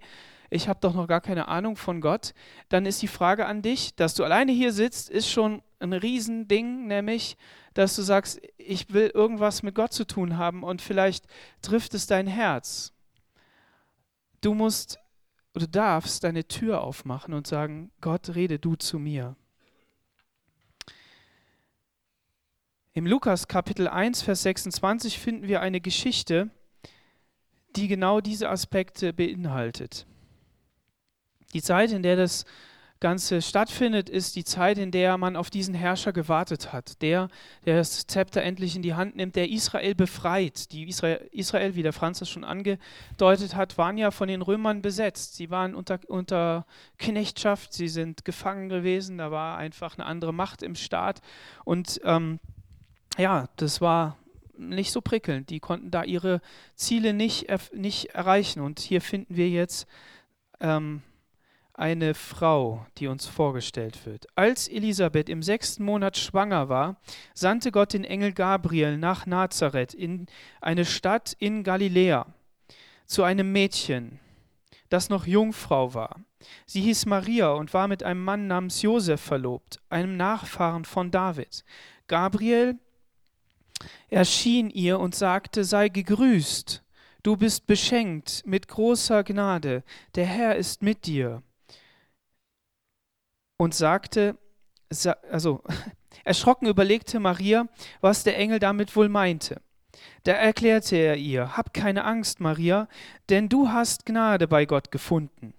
ich 0.50 0.68
habe 0.68 0.80
doch 0.80 0.94
noch 0.94 1.08
gar 1.08 1.22
keine 1.22 1.48
Ahnung 1.48 1.76
von 1.76 2.02
Gott. 2.02 2.34
Dann 2.70 2.86
ist 2.86 3.02
die 3.02 3.08
Frage 3.08 3.46
an 3.46 3.62
dich, 3.62 3.96
dass 3.96 4.16
du 4.16 4.24
alleine 4.24 4.52
hier 4.52 4.72
sitzt, 4.72 5.10
ist 5.10 5.30
schon 5.30 5.62
ein 5.80 5.94
Riesending, 5.94 6.88
nämlich, 6.88 7.38
dass 7.74 7.96
du 7.96 8.02
sagst, 8.02 8.42
ich 8.58 8.92
will 8.94 9.12
irgendwas 9.14 9.64
mit 9.64 9.76
Gott 9.76 9.94
zu 9.94 10.06
tun 10.06 10.38
haben 10.38 10.64
und 10.64 10.82
vielleicht 10.82 11.26
trifft 11.62 11.94
es 11.94 12.08
dein 12.08 12.28
Herz. 12.28 12.94
Du 14.42 14.54
musst, 14.54 15.00
du 15.54 15.68
darfst 15.68 16.24
deine 16.24 16.48
Tür 16.48 16.82
aufmachen 16.82 17.34
und 17.34 17.48
sagen, 17.48 17.92
Gott, 18.02 18.36
rede 18.36 18.60
du 18.60 18.76
zu 18.76 19.00
mir. 19.00 19.36
Im 22.94 23.06
Lukas 23.06 23.48
Kapitel 23.48 23.88
1, 23.88 24.22
Vers 24.22 24.44
26 24.44 25.20
finden 25.20 25.48
wir 25.48 25.62
eine 25.62 25.80
Geschichte, 25.80 26.50
die 27.76 27.88
genau 27.88 28.20
diese 28.20 28.50
Aspekte 28.50 29.14
beinhaltet. 29.14 30.06
Die 31.54 31.62
Zeit, 31.62 31.92
in 31.92 32.04
der 32.04 32.16
das 32.16 32.46
Ganze 33.00 33.42
stattfindet, 33.42 34.10
ist 34.10 34.36
die 34.36 34.44
Zeit, 34.44 34.78
in 34.78 34.92
der 34.92 35.18
man 35.18 35.38
auf 35.38 35.50
diesen 35.50 35.74
Herrscher 35.74 36.12
gewartet 36.12 36.74
hat. 36.74 37.02
Der, 37.02 37.30
der 37.66 37.78
das 37.78 38.06
Zepter 38.08 38.42
endlich 38.42 38.76
in 38.76 38.82
die 38.82 38.94
Hand 38.94 39.16
nimmt, 39.16 39.36
der 39.36 39.50
Israel 39.50 39.96
befreit. 39.96 40.72
Die 40.74 40.90
Israel, 40.90 41.76
wie 41.76 41.84
der 41.84 41.94
Franz 41.94 42.20
das 42.20 42.30
schon 42.30 42.44
angedeutet 42.44 43.56
hat, 43.56 43.78
waren 43.78 43.98
ja 43.98 44.12
von 44.12 44.28
den 44.28 44.42
Römern 44.42 44.82
besetzt. 44.82 45.36
Sie 45.36 45.50
waren 45.50 45.76
unter, 45.76 46.00
unter 46.08 46.66
Knechtschaft, 46.98 47.72
sie 47.74 47.88
sind 47.88 48.26
gefangen 48.26 48.68
gewesen, 48.68 49.18
da 49.18 49.32
war 49.32 49.58
einfach 49.58 49.98
eine 49.98 50.06
andere 50.06 50.34
Macht 50.34 50.62
im 50.62 50.76
Staat. 50.76 51.22
Und 51.64 52.02
ähm, 52.04 52.40
ja, 53.18 53.48
das 53.56 53.80
war 53.80 54.18
nicht 54.58 54.92
so 54.92 55.00
prickelnd. 55.00 55.50
Die 55.50 55.62
konnten 55.62 55.90
da 55.90 56.04
ihre 56.04 56.42
Ziele 56.76 57.14
nicht, 57.14 57.48
nicht 57.74 58.08
erreichen. 58.08 58.60
Und 58.60 58.80
hier 58.80 59.02
finden 59.02 59.38
wir 59.38 59.50
jetzt 59.50 59.88
ähm, 60.60 61.02
eine 61.80 62.14
Frau, 62.14 62.86
die 62.98 63.08
uns 63.08 63.26
vorgestellt 63.26 64.06
wird. 64.06 64.28
Als 64.36 64.68
Elisabeth 64.68 65.30
im 65.30 65.42
sechsten 65.42 65.84
Monat 65.84 66.18
schwanger 66.18 66.68
war, 66.68 66.98
sandte 67.34 67.72
Gott 67.72 67.94
den 67.94 68.04
Engel 68.04 68.34
Gabriel 68.34 68.98
nach 68.98 69.26
Nazareth 69.26 69.94
in 69.94 70.28
eine 70.60 70.84
Stadt 70.84 71.36
in 71.40 71.64
Galiläa 71.64 72.28
zu 73.06 73.24
einem 73.24 73.54
Mädchen, 73.54 74.20
das 74.90 75.10
noch 75.10 75.26
Jungfrau 75.26 75.94
war. 75.94 76.18
Sie 76.66 76.82
hieß 76.82 77.06
Maria 77.06 77.52
und 77.52 77.74
war 77.74 77.88
mit 77.88 78.04
einem 78.04 78.24
Mann 78.24 78.48
namens 78.48 78.82
Josef 78.82 79.22
verlobt, 79.22 79.80
einem 79.90 80.18
Nachfahren 80.18 80.84
von 80.84 81.12
David. 81.12 81.64
Gabriel 82.08 82.78
erschien 84.10 84.70
ihr 84.70 85.00
und 85.00 85.16
sagte: 85.16 85.64
Sei 85.64 85.88
gegrüßt, 85.88 86.84
du 87.24 87.38
bist 87.38 87.68
beschenkt 87.68 88.44
mit 88.46 88.68
großer 88.68 89.24
Gnade, 89.24 89.84
der 90.16 90.26
Herr 90.26 90.56
ist 90.58 90.82
mit 90.82 91.06
dir 91.06 91.42
und 93.60 93.76
sagte, 93.76 94.38
also 95.30 95.62
erschrocken 96.24 96.68
überlegte 96.68 97.20
Maria, 97.20 97.68
was 98.02 98.24
der 98.24 98.38
Engel 98.38 98.60
damit 98.60 98.96
wohl 98.96 99.10
meinte. 99.10 99.62
Da 100.24 100.32
erklärte 100.32 100.96
er 100.96 101.18
ihr, 101.18 101.58
Hab 101.58 101.74
keine 101.74 102.06
Angst, 102.06 102.40
Maria, 102.40 102.88
denn 103.30 103.50
du 103.50 103.70
hast 103.70 104.06
Gnade 104.06 104.48
bei 104.48 104.66
Gott 104.66 104.92
gefunden. 104.92 105.54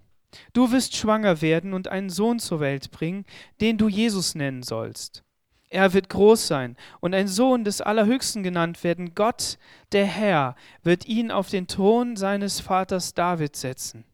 Du 0.53 0.71
wirst 0.71 0.95
schwanger 0.95 1.41
werden 1.41 1.73
und 1.73 1.89
einen 1.89 2.09
Sohn 2.09 2.39
zur 2.39 2.59
Welt 2.59 2.91
bringen, 2.91 3.25
den 3.59 3.77
du 3.77 3.87
Jesus 3.87 4.33
nennen 4.33 4.63
sollst. 4.63 5.23
Er 5.69 5.93
wird 5.93 6.09
groß 6.09 6.47
sein 6.47 6.77
und 7.01 7.13
ein 7.13 7.27
Sohn 7.27 7.63
des 7.63 7.81
Allerhöchsten 7.81 8.43
genannt 8.43 8.83
werden. 8.83 9.13
Gott, 9.13 9.57
der 9.91 10.05
Herr, 10.05 10.55
wird 10.83 11.05
ihn 11.05 11.31
auf 11.31 11.49
den 11.49 11.67
Thron 11.67 12.15
seines 12.15 12.59
Vaters 12.59 13.13
David 13.13 13.55
setzen. 13.55 14.05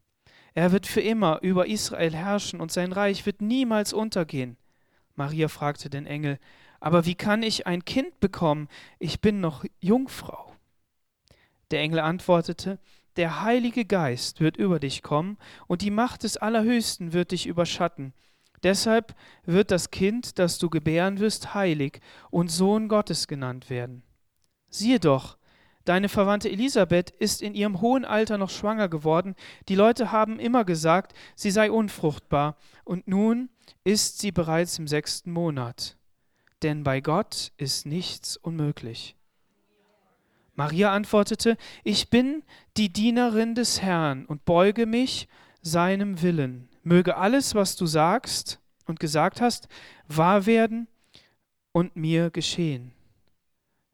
Er 0.54 0.72
wird 0.72 0.86
für 0.86 1.00
immer 1.00 1.40
über 1.42 1.66
Israel 1.66 2.14
herrschen 2.14 2.60
und 2.60 2.72
sein 2.72 2.92
Reich 2.92 3.26
wird 3.26 3.40
niemals 3.40 3.92
untergehen. 3.92 4.56
Maria 5.14 5.48
fragte 5.48 5.90
den 5.90 6.06
Engel, 6.06 6.38
Aber 6.80 7.04
wie 7.06 7.14
kann 7.14 7.42
ich 7.42 7.66
ein 7.66 7.84
Kind 7.84 8.20
bekommen? 8.20 8.68
Ich 8.98 9.20
bin 9.20 9.40
noch 9.40 9.64
Jungfrau. 9.80 10.52
Der 11.70 11.80
Engel 11.80 12.00
antwortete, 12.00 12.78
der 13.16 13.42
Heilige 13.42 13.84
Geist 13.84 14.40
wird 14.40 14.56
über 14.56 14.78
dich 14.78 15.02
kommen 15.02 15.38
und 15.66 15.82
die 15.82 15.90
Macht 15.90 16.22
des 16.22 16.36
Allerhöchsten 16.36 17.12
wird 17.12 17.32
dich 17.32 17.46
überschatten. 17.46 18.14
Deshalb 18.62 19.14
wird 19.44 19.70
das 19.70 19.90
Kind, 19.90 20.38
das 20.38 20.58
du 20.58 20.70
gebären 20.70 21.18
wirst, 21.18 21.54
heilig 21.54 22.00
und 22.30 22.48
Sohn 22.48 22.88
Gottes 22.88 23.28
genannt 23.28 23.70
werden. 23.70 24.02
Siehe 24.68 25.00
doch, 25.00 25.37
deine 25.88 26.08
Verwandte 26.08 26.50
Elisabeth 26.50 27.10
ist 27.10 27.40
in 27.40 27.54
ihrem 27.54 27.80
hohen 27.80 28.04
Alter 28.04 28.36
noch 28.36 28.50
schwanger 28.50 28.88
geworden. 28.88 29.34
Die 29.68 29.74
Leute 29.74 30.12
haben 30.12 30.38
immer 30.38 30.64
gesagt, 30.64 31.14
sie 31.34 31.50
sei 31.50 31.70
unfruchtbar, 31.70 32.56
und 32.84 33.08
nun 33.08 33.48
ist 33.84 34.18
sie 34.18 34.30
bereits 34.30 34.78
im 34.78 34.86
sechsten 34.86 35.32
Monat. 35.32 35.96
Denn 36.62 36.84
bei 36.84 37.00
Gott 37.00 37.52
ist 37.56 37.86
nichts 37.86 38.36
unmöglich. 38.36 39.16
Maria 40.54 40.92
antwortete, 40.92 41.56
ich 41.84 42.10
bin 42.10 42.42
die 42.76 42.92
Dienerin 42.92 43.54
des 43.54 43.80
Herrn 43.80 44.26
und 44.26 44.44
beuge 44.44 44.86
mich 44.86 45.28
seinem 45.62 46.20
Willen. 46.20 46.68
Möge 46.82 47.16
alles, 47.16 47.54
was 47.54 47.76
du 47.76 47.86
sagst 47.86 48.60
und 48.86 49.00
gesagt 49.00 49.40
hast, 49.40 49.68
wahr 50.08 50.46
werden 50.46 50.88
und 51.72 51.96
mir 51.96 52.30
geschehen. 52.30 52.92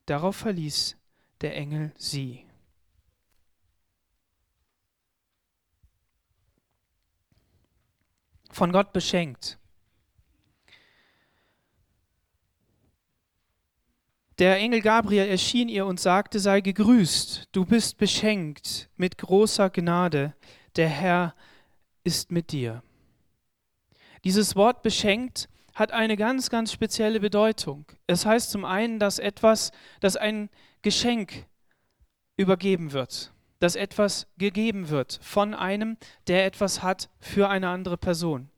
Darauf 0.06 0.36
verließ 0.36 0.96
der 1.44 1.54
Engel 1.56 1.92
sie. 1.98 2.46
Von 8.50 8.72
Gott 8.72 8.94
beschenkt. 8.94 9.58
Der 14.38 14.56
Engel 14.56 14.80
Gabriel 14.80 15.28
erschien 15.28 15.68
ihr 15.68 15.84
und 15.84 16.00
sagte, 16.00 16.40
sei 16.40 16.62
gegrüßt, 16.62 17.50
du 17.52 17.66
bist 17.66 17.98
beschenkt 17.98 18.88
mit 18.96 19.18
großer 19.18 19.68
Gnade, 19.68 20.34
der 20.76 20.88
Herr 20.88 21.34
ist 22.04 22.32
mit 22.32 22.52
dir. 22.52 22.82
Dieses 24.24 24.56
Wort 24.56 24.82
beschenkt 24.82 25.50
hat 25.74 25.92
eine 25.92 26.16
ganz, 26.16 26.48
ganz 26.48 26.72
spezielle 26.72 27.20
Bedeutung. 27.20 27.84
Es 28.06 28.24
heißt 28.24 28.50
zum 28.50 28.64
einen, 28.64 28.98
dass 28.98 29.18
etwas, 29.18 29.72
dass 30.00 30.16
ein 30.16 30.48
Geschenk 30.85 31.47
übergeben 32.37 32.93
wird, 32.93 33.33
dass 33.59 33.75
etwas 33.75 34.29
gegeben 34.37 34.91
wird 34.91 35.19
von 35.23 35.55
einem, 35.55 35.97
der 36.26 36.45
etwas 36.45 36.83
hat 36.83 37.09
für 37.19 37.49
eine 37.49 37.71
andere 37.71 37.97
Person. 37.97 38.50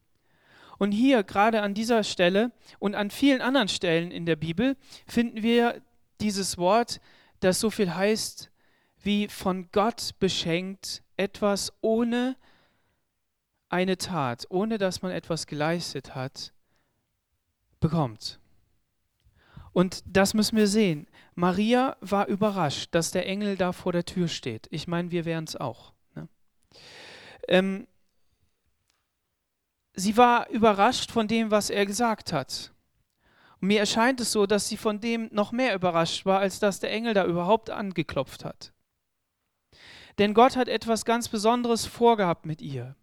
Und 0.76 0.92
hier, 0.92 1.22
gerade 1.22 1.62
an 1.62 1.72
dieser 1.72 2.02
Stelle 2.04 2.50
und 2.78 2.94
an 2.94 3.10
vielen 3.10 3.40
anderen 3.40 3.68
Stellen 3.68 4.10
in 4.10 4.26
der 4.26 4.36
Bibel, 4.36 4.76
finden 5.06 5.42
wir 5.42 5.80
dieses 6.20 6.58
Wort, 6.58 7.00
das 7.40 7.60
so 7.60 7.70
viel 7.70 7.94
heißt 7.94 8.50
wie 9.02 9.28
von 9.28 9.68
Gott 9.70 10.10
beschenkt, 10.18 11.04
etwas 11.16 11.72
ohne 11.80 12.36
eine 13.68 13.98
Tat, 13.98 14.46
ohne 14.48 14.78
dass 14.78 15.00
man 15.00 15.12
etwas 15.12 15.46
geleistet 15.46 16.16
hat, 16.16 16.52
bekommt. 17.78 18.40
Und 19.72 20.02
das 20.06 20.34
müssen 20.34 20.56
wir 20.56 20.66
sehen. 20.66 21.06
Maria 21.36 21.96
war 22.00 22.26
überrascht, 22.28 22.94
dass 22.94 23.10
der 23.10 23.26
Engel 23.26 23.56
da 23.56 23.72
vor 23.72 23.92
der 23.92 24.06
Tür 24.06 24.26
steht. 24.26 24.66
Ich 24.70 24.88
meine, 24.88 25.10
wir 25.10 25.26
wären 25.26 25.44
es 25.44 25.54
auch. 25.54 25.92
Ne? 26.14 26.28
Ähm, 27.46 27.86
sie 29.92 30.16
war 30.16 30.48
überrascht 30.48 31.10
von 31.10 31.28
dem, 31.28 31.50
was 31.50 31.68
er 31.68 31.84
gesagt 31.84 32.32
hat. 32.32 32.72
Und 33.60 33.68
mir 33.68 33.80
erscheint 33.80 34.18
es 34.20 34.32
so, 34.32 34.46
dass 34.46 34.68
sie 34.68 34.78
von 34.78 35.00
dem 35.00 35.28
noch 35.30 35.52
mehr 35.52 35.74
überrascht 35.74 36.24
war, 36.24 36.40
als 36.40 36.58
dass 36.58 36.80
der 36.80 36.90
Engel 36.90 37.12
da 37.12 37.26
überhaupt 37.26 37.68
angeklopft 37.68 38.42
hat. 38.42 38.72
Denn 40.18 40.32
Gott 40.32 40.56
hat 40.56 40.68
etwas 40.68 41.04
ganz 41.04 41.28
Besonderes 41.28 41.84
vorgehabt 41.84 42.46
mit 42.46 42.62
ihr. 42.62 42.96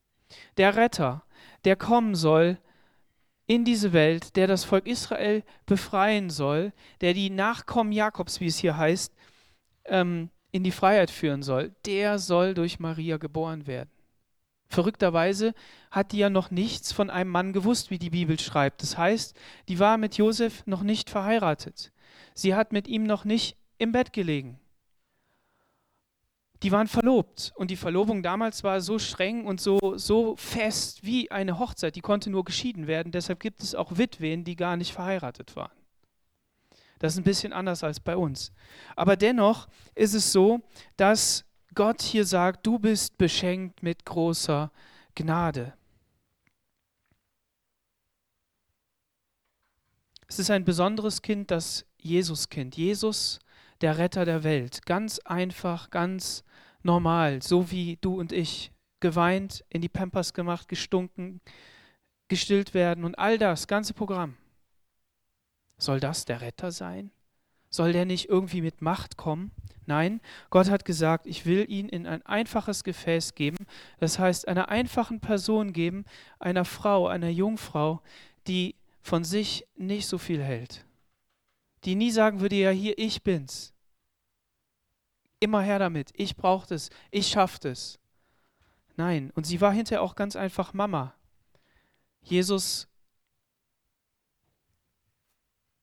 Der 0.58 0.76
Retter, 0.76 1.24
der 1.66 1.76
kommen 1.76 2.16
soll 2.16 2.58
in 3.46 3.66
diese 3.66 3.94
Welt, 3.94 4.36
der 4.36 4.48
das 4.48 4.64
Volk 4.64 4.88
Israel 4.88 5.44
befreien 5.66 6.30
soll, 6.30 6.72
der 7.02 7.14
die 7.14 7.30
Nachkommen 7.30 7.92
Jakobs, 7.92 8.40
wie 8.40 8.48
es 8.48 8.58
hier 8.58 8.78
heißt, 8.78 9.14
ähm, 9.86 10.30
in 10.52 10.64
die 10.64 10.72
Freiheit 10.72 11.12
führen 11.12 11.44
soll, 11.44 11.74
der 11.86 12.20
soll 12.20 12.54
durch 12.54 12.80
Maria 12.80 13.18
geboren 13.18 13.68
werden. 13.68 13.90
Verrückterweise 14.70 15.54
hat 15.92 16.12
die 16.12 16.18
ja 16.18 16.30
noch 16.30 16.50
nichts 16.50 16.92
von 16.92 17.10
einem 17.10 17.30
Mann 17.30 17.54
gewusst, 17.54 17.92
wie 17.92 18.00
die 18.00 18.10
Bibel 18.10 18.40
schreibt. 18.40 18.82
Das 18.82 18.98
heißt, 18.98 19.36
die 19.68 19.80
war 19.80 19.98
mit 19.98 20.18
Josef 20.18 20.66
noch 20.66 20.82
nicht 20.82 21.10
verheiratet. 21.10 21.92
Sie 22.34 22.56
hat 22.56 22.72
mit 22.72 22.88
ihm 22.88 23.04
noch 23.04 23.26
nicht 23.26 23.58
im 23.78 23.92
Bett 23.92 24.14
gelegen. 24.14 24.60
Die 26.64 26.72
waren 26.72 26.88
verlobt 26.88 27.52
und 27.56 27.72
die 27.72 27.76
Verlobung 27.76 28.24
damals 28.24 28.64
war 28.64 28.80
so 28.80 28.98
streng 28.98 29.46
und 29.46 29.60
so, 29.60 29.98
so 29.98 30.38
fest 30.38 31.04
wie 31.04 31.30
eine 31.30 31.60
Hochzeit. 31.60 31.98
Die 31.98 32.02
konnte 32.02 32.30
nur 32.30 32.46
geschieden 32.46 32.88
werden. 32.88 33.12
Deshalb 33.12 33.42
gibt 33.42 33.62
es 33.62 33.76
auch 33.76 33.98
Witwen, 33.98 34.46
die 34.46 34.56
gar 34.56 34.78
nicht 34.78 34.94
verheiratet 34.94 35.58
waren. 35.58 35.76
Das 37.00 37.14
ist 37.14 37.20
ein 37.20 37.26
bisschen 37.26 37.52
anders 37.52 37.84
als 37.84 38.00
bei 38.00 38.16
uns. 38.16 38.54
Aber 38.96 39.18
dennoch 39.18 39.68
ist 39.94 40.14
es 40.14 40.32
so, 40.32 40.62
dass 40.96 41.44
Gott 41.76 42.02
hier 42.02 42.26
sagt, 42.26 42.66
du 42.66 42.80
bist 42.80 43.18
beschenkt 43.18 43.84
mit 43.84 44.06
großer 44.06 44.72
Gnade. 45.16 45.74
Es 50.30 50.40
ist 50.40 50.50
ein 50.50 50.64
besonderes 50.64 51.22
Kind, 51.22 51.52
das 51.52 51.86
Jesuskind. 51.98 52.78
Jesus, 52.78 53.40
der 53.82 53.98
Retter 53.98 54.24
der 54.24 54.46
Welt. 54.46 54.86
Ganz 54.86 55.20
einfach, 55.20 55.90
ganz 55.90 56.46
normal, 56.84 57.42
so 57.42 57.72
wie 57.72 57.98
du 58.02 58.20
und 58.20 58.32
ich. 58.32 58.72
Geweint, 59.00 59.66
in 59.70 59.82
die 59.82 59.90
Pampers 59.90 60.34
gemacht, 60.34 60.70
gestunken, 60.70 61.42
gestillt 62.30 62.74
werden 62.74 63.04
und 63.04 63.20
all 63.20 63.38
das, 63.38 63.68
ganze 63.68 63.94
Programm. 63.94 64.38
Soll 65.78 66.00
das 66.00 66.24
der 66.24 66.40
Retter 66.40 66.72
sein? 66.72 67.12
Soll 67.70 67.92
der 67.92 68.06
nicht 68.06 68.30
irgendwie 68.30 68.62
mit 68.62 68.82
Macht 68.82 69.18
kommen? 69.18 69.52
Nein, 69.86 70.22
Gott 70.50 70.70
hat 70.70 70.86
gesagt, 70.86 71.28
ich 71.28 71.46
will 71.46 71.66
ihn 71.70 71.90
in 71.90 72.08
ein 72.08 72.26
einfaches 72.26 72.84
Gefäß 72.84 73.36
geben, 73.36 73.66
das 74.00 74.20
heißt 74.20 74.48
einer 74.48 74.70
einfachen 74.70 75.20
Person 75.20 75.74
geben, 75.74 76.06
einer 76.40 76.64
Frau, 76.64 77.08
einer 77.08 77.30
Jungfrau, 77.30 78.02
die 78.48 78.76
von 79.02 79.24
sich 79.26 79.68
nicht 79.76 80.08
so 80.08 80.18
viel 80.18 80.42
hält, 80.42 80.86
die 81.84 81.96
nie 81.96 82.12
sagen 82.12 82.40
würde, 82.40 82.56
ja 82.56 82.70
hier, 82.70 82.98
ich 82.98 83.24
bin's. 83.24 83.74
Immer 85.44 85.62
her 85.62 85.78
damit, 85.78 86.12
ich 86.16 86.38
brauche 86.38 86.66
das, 86.70 86.90
ich 87.12 87.28
schaffe 87.28 87.60
das. 87.60 88.00
Nein, 88.96 89.30
und 89.36 89.46
sie 89.46 89.60
war 89.60 89.74
hinterher 89.74 90.02
auch 90.02 90.16
ganz 90.16 90.38
einfach 90.38 90.74
Mama. 90.74 91.14
Jesus 92.22 92.88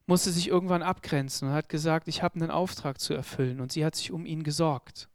musste 0.06 0.30
sich 0.30 0.48
irgendwann 0.48 0.82
abgrenzen 0.82 1.48
und 1.48 1.54
hat 1.54 1.68
gesagt, 1.68 2.08
ich 2.08 2.22
habe 2.22 2.36
einen 2.36 2.50
Auftrag 2.50 2.98
zu 2.98 3.12
erfüllen. 3.12 3.60
Und 3.60 3.70
sie 3.70 3.84
hat 3.84 3.96
sich 3.96 4.12
um 4.12 4.24
ihn 4.24 4.44
gesorgt. 4.44 5.10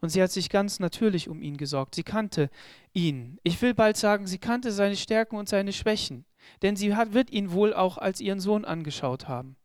Und 0.00 0.10
sie 0.10 0.22
hat 0.22 0.30
sich 0.30 0.48
ganz 0.48 0.78
natürlich 0.78 1.28
um 1.28 1.42
ihn 1.42 1.56
gesorgt. 1.56 1.96
Sie 1.96 2.04
kannte 2.04 2.50
ihn. 2.92 3.40
Ich 3.42 3.60
will 3.62 3.74
bald 3.74 3.96
sagen, 3.96 4.28
sie 4.28 4.38
kannte 4.38 4.70
seine 4.70 4.94
Stärken 4.94 5.34
und 5.34 5.48
seine 5.48 5.72
Schwächen. 5.72 6.24
Denn 6.62 6.76
sie 6.76 6.94
hat, 6.94 7.14
wird 7.14 7.30
ihn 7.30 7.50
wohl 7.50 7.74
auch 7.74 7.98
als 7.98 8.20
ihren 8.20 8.38
Sohn 8.38 8.64
angeschaut 8.64 9.26
haben. 9.26 9.56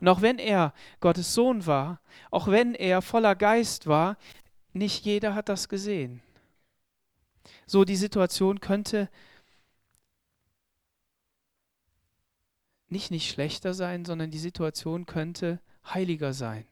Und 0.00 0.08
auch 0.08 0.22
wenn 0.22 0.38
er 0.38 0.72
Gottes 1.00 1.34
Sohn 1.34 1.66
war, 1.66 2.00
auch 2.30 2.48
wenn 2.48 2.74
er 2.74 3.02
voller 3.02 3.36
Geist 3.36 3.86
war, 3.86 4.16
nicht 4.72 5.04
jeder 5.04 5.34
hat 5.34 5.48
das 5.48 5.68
gesehen. 5.68 6.22
So 7.66 7.84
die 7.84 7.96
Situation 7.96 8.60
könnte 8.60 9.08
nicht 12.88 13.10
nicht 13.10 13.30
schlechter 13.30 13.74
sein, 13.74 14.04
sondern 14.04 14.30
die 14.30 14.38
Situation 14.38 15.06
könnte 15.06 15.60
heiliger 15.86 16.32
sein. 16.32 16.66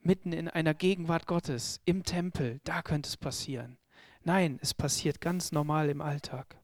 Mitten 0.00 0.32
in 0.32 0.48
einer 0.48 0.74
Gegenwart 0.74 1.26
Gottes, 1.26 1.80
im 1.84 2.02
Tempel, 2.02 2.60
da 2.64 2.82
könnte 2.82 3.08
es 3.08 3.16
passieren. 3.16 3.78
Nein, 4.22 4.58
es 4.60 4.74
passiert 4.74 5.20
ganz 5.20 5.52
normal 5.52 5.88
im 5.88 6.00
Alltag. 6.00 6.56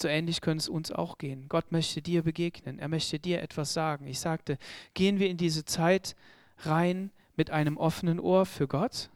So 0.00 0.08
ähnlich 0.08 0.40
könnte 0.40 0.62
es 0.62 0.68
uns 0.68 0.92
auch 0.92 1.18
gehen. 1.18 1.48
Gott 1.48 1.72
möchte 1.72 2.02
dir 2.02 2.22
begegnen. 2.22 2.78
Er 2.78 2.88
möchte 2.88 3.18
dir 3.18 3.40
etwas 3.42 3.72
sagen. 3.72 4.06
Ich 4.06 4.20
sagte, 4.20 4.58
gehen 4.94 5.18
wir 5.18 5.28
in 5.28 5.36
diese 5.36 5.64
Zeit 5.64 6.16
rein 6.58 7.10
mit 7.34 7.50
einem 7.50 7.76
offenen 7.76 8.20
Ohr 8.20 8.46
für 8.46 8.68
Gott, 8.68 9.10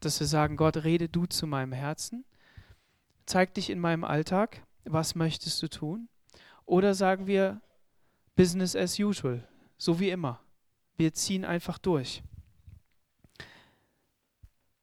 dass 0.00 0.20
wir 0.20 0.26
sagen, 0.26 0.56
Gott, 0.56 0.84
rede 0.84 1.08
du 1.08 1.26
zu 1.26 1.46
meinem 1.46 1.72
Herzen 1.72 2.24
zeig 3.26 3.54
dich 3.54 3.70
in 3.70 3.80
meinem 3.80 4.04
Alltag, 4.04 4.62
was 4.84 5.14
möchtest 5.14 5.62
du 5.62 5.68
tun? 5.68 6.08
Oder 6.64 6.94
sagen 6.94 7.26
wir 7.26 7.60
Business 8.36 8.74
as 8.74 8.98
usual, 8.98 9.46
so 9.76 10.00
wie 10.00 10.10
immer. 10.10 10.40
Wir 10.96 11.12
ziehen 11.12 11.44
einfach 11.44 11.78
durch. 11.78 12.22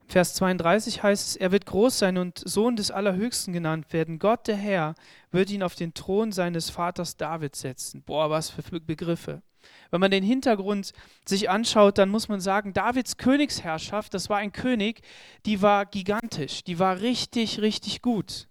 Vers 0.08 0.36
32 0.36 1.02
heißt 1.02 1.30
es, 1.30 1.36
er 1.36 1.52
wird 1.52 1.66
groß 1.66 2.00
sein 2.00 2.18
und 2.18 2.42
Sohn 2.46 2.76
des 2.76 2.92
Allerhöchsten 2.92 3.54
genannt 3.54 3.94
werden. 3.94 4.20
Gott, 4.20 4.48
der 4.48 4.56
Herr, 4.56 4.96
wird 5.32 5.50
ihn 5.50 5.64
auf 5.64 5.76
den 5.76 5.94
Thron 5.94 6.32
seines 6.32 6.70
Vaters 6.70 7.18
David 7.18 7.56
setzen. 7.56 8.04
Boah, 8.04 8.30
was 8.30 8.50
für 8.50 8.62
Begriffe. 8.80 9.42
Wenn 9.92 10.02
man 10.02 10.12
den 10.12 10.24
Hintergrund 10.24 10.92
sich 11.26 11.50
anschaut, 11.50 11.98
dann 11.98 12.10
muss 12.10 12.28
man 12.28 12.42
sagen, 12.42 12.74
Davids 12.74 13.18
Königsherrschaft, 13.18 14.14
das 14.14 14.30
war 14.30 14.38
ein 14.38 14.52
König, 14.52 15.02
die 15.46 15.62
war 15.62 15.86
gigantisch, 15.86 16.64
die 16.64 16.80
war 16.80 17.00
richtig, 17.00 17.62
richtig 17.62 18.02
gut. 18.02 18.48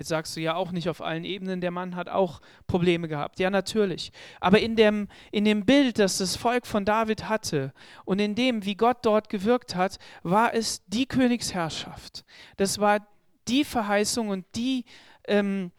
Jetzt 0.00 0.08
sagst 0.08 0.34
du 0.34 0.40
ja 0.40 0.54
auch 0.54 0.72
nicht 0.72 0.88
auf 0.88 1.02
allen 1.02 1.24
Ebenen, 1.24 1.60
der 1.60 1.70
Mann 1.70 1.94
hat 1.94 2.08
auch 2.08 2.40
Probleme 2.66 3.06
gehabt. 3.06 3.38
Ja, 3.38 3.50
natürlich. 3.50 4.12
Aber 4.40 4.58
in 4.58 4.74
dem, 4.74 5.08
in 5.30 5.44
dem 5.44 5.66
Bild, 5.66 5.98
das 5.98 6.16
das 6.16 6.36
Volk 6.36 6.66
von 6.66 6.86
David 6.86 7.28
hatte 7.28 7.74
und 8.06 8.18
in 8.18 8.34
dem, 8.34 8.64
wie 8.64 8.76
Gott 8.76 8.96
dort 9.02 9.28
gewirkt 9.28 9.74
hat, 9.74 9.98
war 10.22 10.54
es 10.54 10.82
die 10.86 11.04
Königsherrschaft. 11.04 12.24
Das 12.56 12.78
war 12.78 13.06
die 13.46 13.62
Verheißung 13.62 14.30
und 14.30 14.46
die, 14.54 14.86
ähm, 15.28 15.70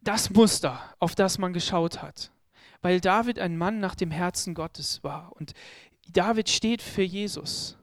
das 0.00 0.30
Muster, 0.30 0.82
auf 0.98 1.14
das 1.14 1.38
man 1.38 1.52
geschaut 1.52 2.02
hat. 2.02 2.32
Weil 2.82 3.00
David 3.00 3.38
ein 3.38 3.56
Mann 3.56 3.78
nach 3.78 3.94
dem 3.94 4.10
Herzen 4.10 4.52
Gottes 4.52 5.04
war. 5.04 5.30
Und 5.36 5.52
David 6.08 6.48
steht 6.48 6.82
für 6.82 7.02
Jesus. 7.02 7.78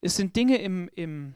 Es 0.00 0.16
sind 0.16 0.36
Dinge 0.36 0.56
im, 0.56 0.88
im 0.94 1.34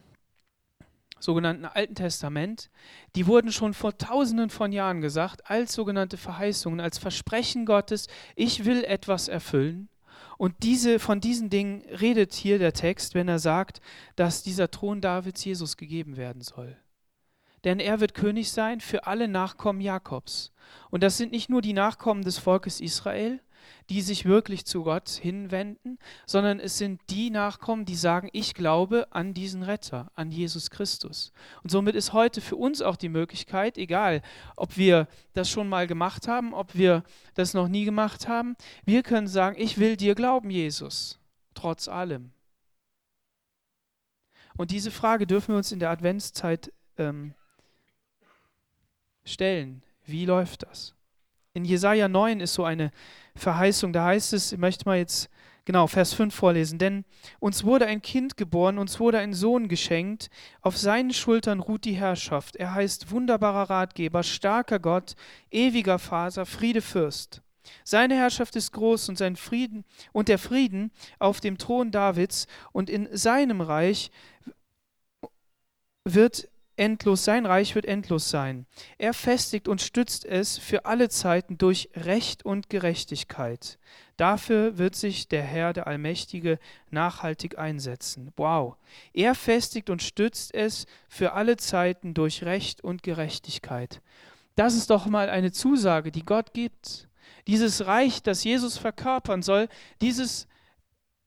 sogenannten 1.20 1.64
Alten 1.64 1.94
Testament, 1.94 2.70
die 3.14 3.26
wurden 3.26 3.52
schon 3.52 3.74
vor 3.74 3.96
tausenden 3.96 4.50
von 4.50 4.72
Jahren 4.72 5.00
gesagt, 5.00 5.48
als 5.48 5.72
sogenannte 5.72 6.16
Verheißungen, 6.16 6.80
als 6.80 6.98
Versprechen 6.98 7.66
Gottes, 7.66 8.08
ich 8.34 8.64
will 8.64 8.84
etwas 8.84 9.28
erfüllen. 9.28 9.88
Und 10.38 10.54
diese, 10.62 10.98
von 10.98 11.20
diesen 11.20 11.50
Dingen 11.50 11.82
redet 12.00 12.32
hier 12.32 12.58
der 12.58 12.72
Text, 12.72 13.14
wenn 13.14 13.28
er 13.28 13.38
sagt, 13.38 13.80
dass 14.16 14.42
dieser 14.42 14.70
Thron 14.70 15.00
Davids 15.00 15.44
Jesus 15.44 15.76
gegeben 15.76 16.16
werden 16.16 16.40
soll. 16.40 16.76
Denn 17.64 17.78
er 17.78 18.00
wird 18.00 18.14
König 18.14 18.50
sein 18.50 18.80
für 18.80 19.06
alle 19.06 19.28
Nachkommen 19.28 19.82
Jakobs. 19.82 20.52
Und 20.88 21.02
das 21.02 21.18
sind 21.18 21.32
nicht 21.32 21.50
nur 21.50 21.60
die 21.60 21.74
Nachkommen 21.74 22.22
des 22.22 22.38
Volkes 22.38 22.80
Israel, 22.80 23.40
die 23.88 24.02
sich 24.02 24.24
wirklich 24.24 24.64
zu 24.64 24.82
Gott 24.82 25.08
hinwenden, 25.08 25.98
sondern 26.26 26.60
es 26.60 26.78
sind 26.78 27.00
die 27.10 27.30
Nachkommen, 27.30 27.84
die 27.84 27.94
sagen, 27.94 28.28
ich 28.32 28.54
glaube 28.54 29.06
an 29.10 29.34
diesen 29.34 29.62
Retter, 29.62 30.10
an 30.14 30.30
Jesus 30.30 30.70
Christus. 30.70 31.32
Und 31.62 31.70
somit 31.70 31.94
ist 31.94 32.12
heute 32.12 32.40
für 32.40 32.56
uns 32.56 32.82
auch 32.82 32.96
die 32.96 33.08
Möglichkeit, 33.08 33.78
egal 33.78 34.22
ob 34.56 34.76
wir 34.76 35.08
das 35.32 35.50
schon 35.50 35.68
mal 35.68 35.86
gemacht 35.86 36.28
haben, 36.28 36.54
ob 36.54 36.74
wir 36.74 37.04
das 37.34 37.54
noch 37.54 37.68
nie 37.68 37.84
gemacht 37.84 38.28
haben, 38.28 38.56
wir 38.84 39.02
können 39.02 39.28
sagen, 39.28 39.56
ich 39.58 39.78
will 39.78 39.96
dir 39.96 40.14
glauben, 40.14 40.50
Jesus, 40.50 41.18
trotz 41.54 41.88
allem. 41.88 42.32
Und 44.56 44.70
diese 44.70 44.90
Frage 44.90 45.26
dürfen 45.26 45.54
wir 45.54 45.56
uns 45.56 45.72
in 45.72 45.78
der 45.78 45.90
Adventszeit 45.90 46.72
ähm, 46.98 47.34
stellen. 49.24 49.82
Wie 50.04 50.26
läuft 50.26 50.64
das? 50.64 50.94
In 51.52 51.64
Jesaja 51.64 52.06
9 52.06 52.40
ist 52.40 52.54
so 52.54 52.64
eine 52.64 52.92
Verheißung. 53.34 53.92
Da 53.92 54.04
heißt 54.04 54.32
es, 54.34 54.52
ich 54.52 54.58
möchte 54.58 54.84
mal 54.84 54.98
jetzt 54.98 55.28
genau 55.64 55.88
Vers 55.88 56.14
5 56.14 56.32
vorlesen, 56.32 56.78
denn 56.78 57.04
uns 57.40 57.64
wurde 57.64 57.86
ein 57.86 58.02
Kind 58.02 58.36
geboren, 58.36 58.78
uns 58.78 59.00
wurde 59.00 59.18
ein 59.18 59.34
Sohn 59.34 59.66
geschenkt, 59.66 60.30
auf 60.62 60.78
seinen 60.78 61.12
Schultern 61.12 61.58
ruht 61.60 61.84
die 61.84 61.94
Herrschaft. 61.94 62.54
Er 62.56 62.74
heißt 62.74 63.10
wunderbarer 63.10 63.68
Ratgeber, 63.68 64.22
starker 64.22 64.78
Gott, 64.78 65.16
ewiger 65.50 65.98
Vater, 65.98 66.46
Friede 66.46 66.82
Fürst. 66.82 67.42
Seine 67.84 68.14
Herrschaft 68.14 68.54
ist 68.56 68.72
groß 68.72 69.08
und 69.08 69.18
sein 69.18 69.36
Frieden 69.36 69.84
und 70.12 70.28
der 70.28 70.38
Frieden 70.38 70.92
auf 71.18 71.40
dem 71.40 71.58
Thron 71.58 71.90
Davids 71.90 72.46
und 72.72 72.88
in 72.88 73.08
seinem 73.16 73.60
Reich 73.60 74.10
wird 76.04 76.48
endlos, 76.80 77.24
sein 77.24 77.44
Reich 77.44 77.74
wird 77.74 77.84
endlos 77.84 78.30
sein. 78.30 78.66
Er 78.96 79.12
festigt 79.12 79.68
und 79.68 79.82
stützt 79.82 80.24
es 80.24 80.56
für 80.58 80.86
alle 80.86 81.10
Zeiten 81.10 81.58
durch 81.58 81.90
Recht 81.94 82.44
und 82.44 82.70
Gerechtigkeit. 82.70 83.78
Dafür 84.16 84.78
wird 84.78 84.96
sich 84.96 85.28
der 85.28 85.42
Herr, 85.42 85.72
der 85.72 85.86
Allmächtige, 85.86 86.58
nachhaltig 86.90 87.58
einsetzen. 87.58 88.32
Wow. 88.36 88.76
Er 89.12 89.34
festigt 89.34 89.90
und 89.90 90.02
stützt 90.02 90.54
es 90.54 90.86
für 91.08 91.32
alle 91.34 91.56
Zeiten 91.58 92.14
durch 92.14 92.42
Recht 92.42 92.82
und 92.82 93.02
Gerechtigkeit. 93.02 94.00
Das 94.56 94.74
ist 94.74 94.90
doch 94.90 95.06
mal 95.06 95.28
eine 95.28 95.52
Zusage, 95.52 96.10
die 96.10 96.24
Gott 96.24 96.54
gibt. 96.54 97.08
Dieses 97.46 97.86
Reich, 97.86 98.22
das 98.22 98.42
Jesus 98.42 98.78
verkörpern 98.78 99.42
soll, 99.42 99.68
dieses, 100.00 100.48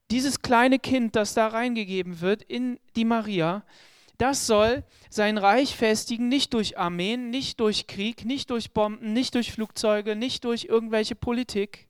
dieses 0.09 0.41
kleine 0.41 0.79
Kind, 0.79 1.15
das 1.15 1.33
da 1.33 1.47
reingegeben 1.47 2.21
wird 2.21 2.41
in 2.41 2.79
die 2.95 3.05
Maria, 3.05 3.63
das 4.17 4.47
soll 4.47 4.83
sein 5.09 5.37
Reich 5.37 5.75
festigen, 5.75 6.29
nicht 6.29 6.53
durch 6.53 6.77
Armeen, 6.77 7.29
nicht 7.29 7.59
durch 7.59 7.87
Krieg, 7.87 8.25
nicht 8.25 8.49
durch 8.51 8.71
Bomben, 8.71 9.13
nicht 9.13 9.35
durch 9.35 9.51
Flugzeuge, 9.51 10.15
nicht 10.15 10.43
durch 10.43 10.65
irgendwelche 10.65 11.15
Politik, 11.15 11.89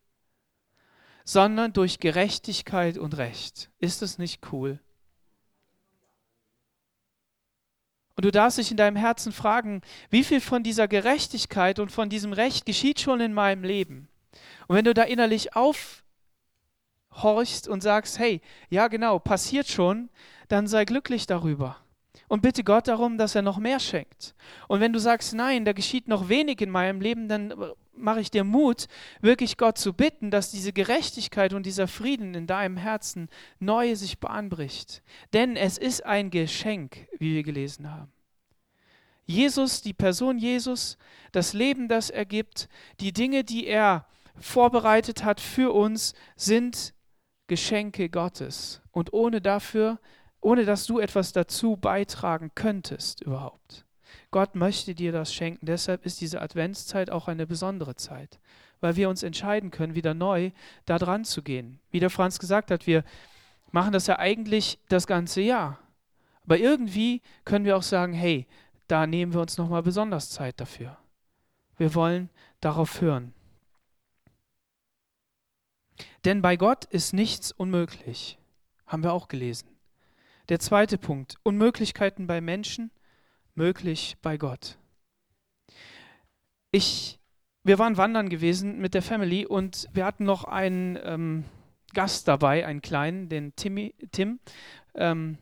sondern 1.25 1.73
durch 1.73 1.99
Gerechtigkeit 1.99 2.97
und 2.97 3.17
Recht. 3.17 3.69
Ist 3.79 4.01
das 4.01 4.17
nicht 4.17 4.51
cool? 4.51 4.79
Und 8.15 8.25
du 8.25 8.31
darfst 8.31 8.57
dich 8.57 8.71
in 8.71 8.77
deinem 8.77 8.95
Herzen 8.95 9.31
fragen, 9.31 9.81
wie 10.09 10.23
viel 10.23 10.39
von 10.39 10.63
dieser 10.63 10.87
Gerechtigkeit 10.87 11.79
und 11.79 11.91
von 11.91 12.09
diesem 12.09 12.31
Recht 12.31 12.65
geschieht 12.65 12.99
schon 12.99 13.19
in 13.19 13.33
meinem 13.33 13.63
Leben? 13.63 14.07
Und 14.67 14.75
wenn 14.75 14.85
du 14.85 14.93
da 14.93 15.03
innerlich 15.03 15.55
aufhorchst 15.55 16.03
und 17.67 17.81
sagst, 17.81 18.19
hey, 18.19 18.41
ja 18.69 18.87
genau, 18.87 19.19
passiert 19.19 19.67
schon, 19.67 20.09
dann 20.47 20.67
sei 20.67 20.85
glücklich 20.85 21.25
darüber 21.25 21.82
und 22.27 22.41
bitte 22.41 22.63
Gott 22.63 22.87
darum, 22.87 23.17
dass 23.17 23.35
er 23.35 23.41
noch 23.41 23.57
mehr 23.57 23.79
schenkt. 23.79 24.35
Und 24.67 24.79
wenn 24.79 24.93
du 24.93 24.99
sagst, 24.99 25.33
nein, 25.33 25.65
da 25.65 25.73
geschieht 25.73 26.07
noch 26.07 26.29
wenig 26.29 26.61
in 26.61 26.69
meinem 26.69 27.01
Leben, 27.01 27.27
dann 27.27 27.53
mache 27.95 28.21
ich 28.21 28.31
dir 28.31 28.43
Mut, 28.43 28.87
wirklich 29.21 29.57
Gott 29.57 29.77
zu 29.77 29.93
bitten, 29.93 30.31
dass 30.31 30.51
diese 30.51 30.73
Gerechtigkeit 30.73 31.53
und 31.53 31.65
dieser 31.65 31.87
Frieden 31.87 32.33
in 32.33 32.47
deinem 32.47 32.77
Herzen 32.77 33.29
neu 33.59 33.95
sich 33.95 34.19
bahnbricht. 34.19 35.03
Denn 35.33 35.55
es 35.55 35.77
ist 35.77 36.05
ein 36.05 36.29
Geschenk, 36.29 37.07
wie 37.19 37.35
wir 37.35 37.43
gelesen 37.43 37.91
haben. 37.91 38.11
Jesus, 39.25 39.81
die 39.81 39.93
Person 39.93 40.37
Jesus, 40.37 40.97
das 41.31 41.53
Leben, 41.53 41.87
das 41.87 42.09
er 42.09 42.25
gibt, 42.25 42.67
die 42.99 43.13
Dinge, 43.13 43.43
die 43.43 43.67
er 43.67 44.05
vorbereitet 44.35 45.23
hat 45.23 45.39
für 45.39 45.73
uns, 45.73 46.13
sind 46.35 46.93
Geschenke 47.47 48.09
Gottes. 48.09 48.81
Und 48.91 49.13
ohne 49.13 49.41
dafür 49.41 49.99
ohne 50.43 50.65
dass 50.65 50.85
du 50.85 50.99
etwas 50.99 51.31
dazu 51.31 51.77
beitragen 51.77 52.51
könntest 52.55 53.21
überhaupt. 53.21 53.85
Gott 54.31 54.55
möchte 54.55 54.95
dir 54.95 55.11
das 55.11 55.33
schenken. 55.33 55.65
Deshalb 55.65 56.05
ist 56.05 56.21
diese 56.21 56.41
Adventszeit 56.41 57.09
auch 57.09 57.27
eine 57.27 57.47
besondere 57.47 57.95
Zeit, 57.95 58.39
weil 58.81 58.95
wir 58.95 59.09
uns 59.09 59.23
entscheiden 59.23 59.71
können, 59.71 59.95
wieder 59.95 60.13
neu 60.13 60.51
da 60.85 60.97
dran 60.97 61.23
zu 61.23 61.43
gehen. 61.43 61.79
Wie 61.91 61.99
der 61.99 62.09
Franz 62.09 62.39
gesagt 62.39 62.71
hat, 62.71 62.87
wir 62.87 63.03
machen 63.71 63.93
das 63.93 64.07
ja 64.07 64.19
eigentlich 64.19 64.79
das 64.89 65.07
ganze 65.07 65.41
Jahr. 65.41 65.79
Aber 66.43 66.57
irgendwie 66.57 67.21
können 67.45 67.65
wir 67.65 67.77
auch 67.77 67.83
sagen, 67.83 68.13
hey, 68.13 68.47
da 68.87 69.07
nehmen 69.07 69.33
wir 69.33 69.41
uns 69.41 69.57
nochmal 69.57 69.83
besonders 69.83 70.29
Zeit 70.29 70.59
dafür. 70.59 70.97
Wir 71.77 71.95
wollen 71.95 72.29
darauf 72.59 73.01
hören. 73.01 73.33
Denn 76.25 76.41
bei 76.41 76.57
Gott 76.57 76.85
ist 76.85 77.13
nichts 77.13 77.51
unmöglich, 77.51 78.37
haben 78.87 79.03
wir 79.03 79.13
auch 79.13 79.27
gelesen. 79.27 79.72
Der 80.49 80.59
zweite 80.59 80.97
Punkt, 80.97 81.37
Unmöglichkeiten 81.43 82.27
bei 82.27 82.41
Menschen, 82.41 82.91
möglich 83.55 84.17
bei 84.21 84.35
Gott. 84.35 84.77
Ich, 86.71 87.19
wir 87.63 87.79
waren 87.79 87.95
wandern 87.95 88.27
gewesen 88.27 88.79
mit 88.79 88.93
der 88.93 89.01
Family 89.01 89.45
und 89.45 89.87
wir 89.93 90.05
hatten 90.05 90.25
noch 90.25 90.43
einen 90.43 90.99
ähm, 91.01 91.45
Gast 91.93 92.27
dabei, 92.27 92.65
einen 92.65 92.81
kleinen, 92.81 93.29
den 93.29 93.55
Timmy, 93.55 93.95
Tim, 94.11 94.39
ähm, 94.95 95.37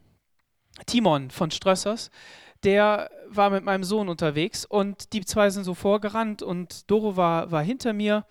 Timon 0.85 1.31
von 1.31 1.49
Strössers. 1.49 2.11
Der 2.63 3.09
war 3.27 3.49
mit 3.49 3.63
meinem 3.63 3.83
Sohn 3.83 4.07
unterwegs 4.07 4.65
und 4.65 5.13
die 5.13 5.25
zwei 5.25 5.49
sind 5.49 5.63
so 5.63 5.73
vorgerannt 5.73 6.43
und 6.43 6.91
Doro 6.91 7.17
war, 7.17 7.49
war 7.49 7.63
hinter 7.63 7.93
mir 7.93 8.23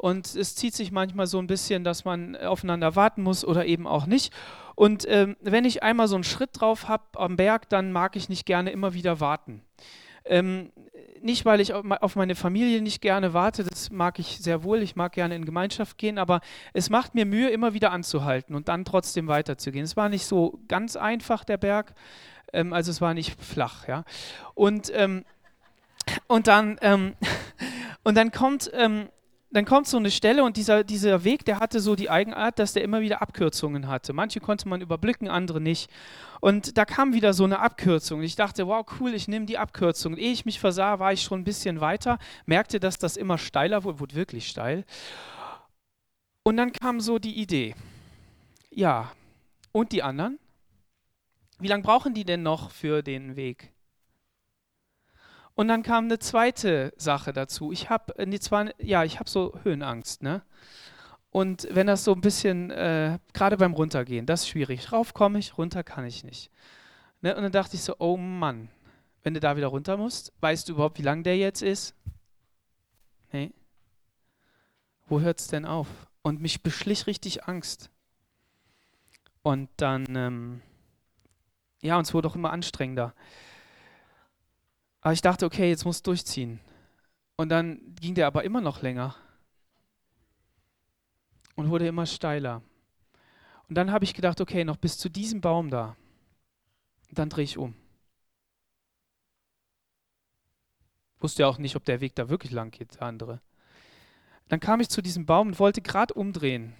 und 0.00 0.34
es 0.34 0.54
zieht 0.54 0.74
sich 0.74 0.92
manchmal 0.92 1.26
so 1.26 1.38
ein 1.38 1.46
bisschen, 1.46 1.84
dass 1.84 2.06
man 2.06 2.34
aufeinander 2.34 2.96
warten 2.96 3.22
muss 3.22 3.44
oder 3.44 3.66
eben 3.66 3.86
auch 3.86 4.06
nicht. 4.06 4.32
Und 4.74 5.04
ähm, 5.06 5.36
wenn 5.42 5.66
ich 5.66 5.82
einmal 5.82 6.08
so 6.08 6.14
einen 6.14 6.24
Schritt 6.24 6.52
drauf 6.54 6.88
habe 6.88 7.04
am 7.16 7.36
Berg, 7.36 7.68
dann 7.68 7.92
mag 7.92 8.16
ich 8.16 8.30
nicht 8.30 8.46
gerne 8.46 8.70
immer 8.70 8.94
wieder 8.94 9.20
warten. 9.20 9.60
Ähm, 10.24 10.72
nicht, 11.20 11.44
weil 11.44 11.60
ich 11.60 11.74
auf 11.74 12.16
meine 12.16 12.34
Familie 12.34 12.80
nicht 12.80 13.02
gerne 13.02 13.34
warte, 13.34 13.62
das 13.62 13.90
mag 13.90 14.18
ich 14.18 14.38
sehr 14.38 14.64
wohl, 14.64 14.80
ich 14.80 14.96
mag 14.96 15.12
gerne 15.12 15.36
in 15.36 15.44
Gemeinschaft 15.44 15.98
gehen, 15.98 16.16
aber 16.16 16.40
es 16.72 16.88
macht 16.88 17.14
mir 17.14 17.26
Mühe, 17.26 17.50
immer 17.50 17.74
wieder 17.74 17.92
anzuhalten 17.92 18.54
und 18.54 18.68
dann 18.68 18.86
trotzdem 18.86 19.28
weiterzugehen. 19.28 19.84
Es 19.84 19.98
war 19.98 20.08
nicht 20.08 20.24
so 20.24 20.60
ganz 20.66 20.96
einfach, 20.96 21.44
der 21.44 21.58
Berg, 21.58 21.92
ähm, 22.54 22.72
also 22.72 22.90
es 22.90 23.02
war 23.02 23.12
nicht 23.12 23.38
flach, 23.38 23.86
ja. 23.86 24.04
Und, 24.54 24.90
ähm, 24.94 25.26
und, 26.26 26.46
dann, 26.46 26.78
ähm, 26.80 27.16
und 28.02 28.16
dann 28.16 28.32
kommt 28.32 28.70
ähm, 28.72 29.10
dann 29.52 29.64
kommt 29.64 29.88
so 29.88 29.96
eine 29.96 30.12
Stelle 30.12 30.44
und 30.44 30.56
dieser, 30.56 30.84
dieser 30.84 31.24
Weg, 31.24 31.44
der 31.44 31.58
hatte 31.58 31.80
so 31.80 31.96
die 31.96 32.08
Eigenart, 32.08 32.60
dass 32.60 32.72
der 32.72 32.84
immer 32.84 33.00
wieder 33.00 33.20
Abkürzungen 33.20 33.88
hatte. 33.88 34.12
Manche 34.12 34.38
konnte 34.38 34.68
man 34.68 34.80
überblicken, 34.80 35.28
andere 35.28 35.60
nicht. 35.60 35.90
Und 36.40 36.78
da 36.78 36.84
kam 36.84 37.12
wieder 37.14 37.32
so 37.32 37.44
eine 37.44 37.58
Abkürzung. 37.58 38.22
Ich 38.22 38.36
dachte, 38.36 38.68
wow, 38.68 38.86
cool, 39.00 39.12
ich 39.12 39.26
nehme 39.26 39.46
die 39.46 39.58
Abkürzung. 39.58 40.12
Und 40.12 40.18
ehe 40.18 40.30
ich 40.30 40.44
mich 40.44 40.60
versah, 40.60 41.00
war 41.00 41.12
ich 41.12 41.22
schon 41.22 41.40
ein 41.40 41.44
bisschen 41.44 41.80
weiter, 41.80 42.18
merkte, 42.46 42.78
dass 42.78 42.98
das 42.98 43.16
immer 43.16 43.38
steiler 43.38 43.82
wurde, 43.82 43.98
wurde 43.98 44.14
wirklich 44.14 44.46
steil. 44.46 44.84
Und 46.44 46.56
dann 46.56 46.72
kam 46.72 47.00
so 47.00 47.18
die 47.18 47.40
Idee, 47.40 47.74
ja, 48.70 49.10
und 49.72 49.90
die 49.92 50.02
anderen? 50.02 50.38
Wie 51.58 51.68
lange 51.68 51.82
brauchen 51.82 52.14
die 52.14 52.24
denn 52.24 52.42
noch 52.42 52.70
für 52.70 53.02
den 53.02 53.36
Weg? 53.36 53.72
Und 55.60 55.68
dann 55.68 55.82
kam 55.82 56.06
eine 56.06 56.18
zweite 56.18 56.94
Sache 56.96 57.34
dazu. 57.34 57.70
Ich 57.70 57.90
habe 57.90 58.14
ja, 58.78 59.04
ich 59.04 59.18
so 59.26 59.52
Höhenangst, 59.62 60.22
ne? 60.22 60.40
Und 61.28 61.68
wenn 61.70 61.86
das 61.86 62.02
so 62.02 62.14
ein 62.14 62.22
bisschen, 62.22 62.70
äh, 62.70 63.18
gerade 63.34 63.58
beim 63.58 63.74
Runtergehen, 63.74 64.24
das 64.24 64.40
ist 64.40 64.48
schwierig. 64.48 64.90
Rauf 64.90 65.12
komme 65.12 65.38
ich, 65.38 65.58
runter 65.58 65.84
kann 65.84 66.06
ich 66.06 66.24
nicht. 66.24 66.50
Ne? 67.20 67.36
Und 67.36 67.42
dann 67.42 67.52
dachte 67.52 67.76
ich 67.76 67.82
so, 67.82 67.94
oh 67.98 68.16
Mann, 68.16 68.70
wenn 69.22 69.34
du 69.34 69.40
da 69.40 69.54
wieder 69.54 69.66
runter 69.66 69.98
musst, 69.98 70.32
weißt 70.40 70.66
du 70.66 70.72
überhaupt, 70.72 70.96
wie 70.96 71.02
lang 71.02 71.24
der 71.24 71.36
jetzt 71.36 71.60
ist? 71.60 71.94
Nee. 73.30 73.52
Wo 75.08 75.20
hört 75.20 75.40
es 75.40 75.48
denn 75.48 75.66
auf? 75.66 75.88
Und 76.22 76.40
mich 76.40 76.62
beschlich 76.62 77.06
richtig 77.06 77.44
Angst. 77.44 77.90
Und 79.42 79.68
dann, 79.76 80.06
ähm, 80.16 80.62
ja, 81.82 81.98
und 81.98 82.06
es 82.06 82.14
wurde 82.14 82.28
auch 82.28 82.34
immer 82.34 82.50
anstrengender. 82.50 83.12
Aber 85.00 85.12
ich 85.12 85.22
dachte, 85.22 85.46
okay, 85.46 85.68
jetzt 85.68 85.84
muss 85.84 85.96
es 85.96 86.02
durchziehen. 86.02 86.60
Und 87.36 87.48
dann 87.48 87.94
ging 88.00 88.14
der 88.14 88.26
aber 88.26 88.44
immer 88.44 88.60
noch 88.60 88.82
länger 88.82 89.16
und 91.56 91.70
wurde 91.70 91.86
immer 91.86 92.06
steiler. 92.06 92.62
Und 93.68 93.76
dann 93.76 93.92
habe 93.92 94.04
ich 94.04 94.14
gedacht, 94.14 94.40
okay, 94.40 94.64
noch 94.64 94.76
bis 94.76 94.98
zu 94.98 95.08
diesem 95.08 95.40
Baum 95.40 95.70
da. 95.70 95.96
Dann 97.10 97.30
drehe 97.30 97.44
ich 97.44 97.56
um. 97.56 97.74
Wusste 101.20 101.42
ja 101.42 101.48
auch 101.48 101.58
nicht, 101.58 101.76
ob 101.76 101.84
der 101.84 102.00
Weg 102.00 102.14
da 102.14 102.28
wirklich 102.28 102.52
lang 102.52 102.70
geht, 102.70 102.96
der 102.96 103.02
andere. 103.02 103.40
Dann 104.48 104.60
kam 104.60 104.80
ich 104.80 104.88
zu 104.88 105.02
diesem 105.02 105.26
Baum 105.26 105.48
und 105.48 105.58
wollte 105.60 105.82
gerade 105.82 106.14
umdrehen. 106.14 106.74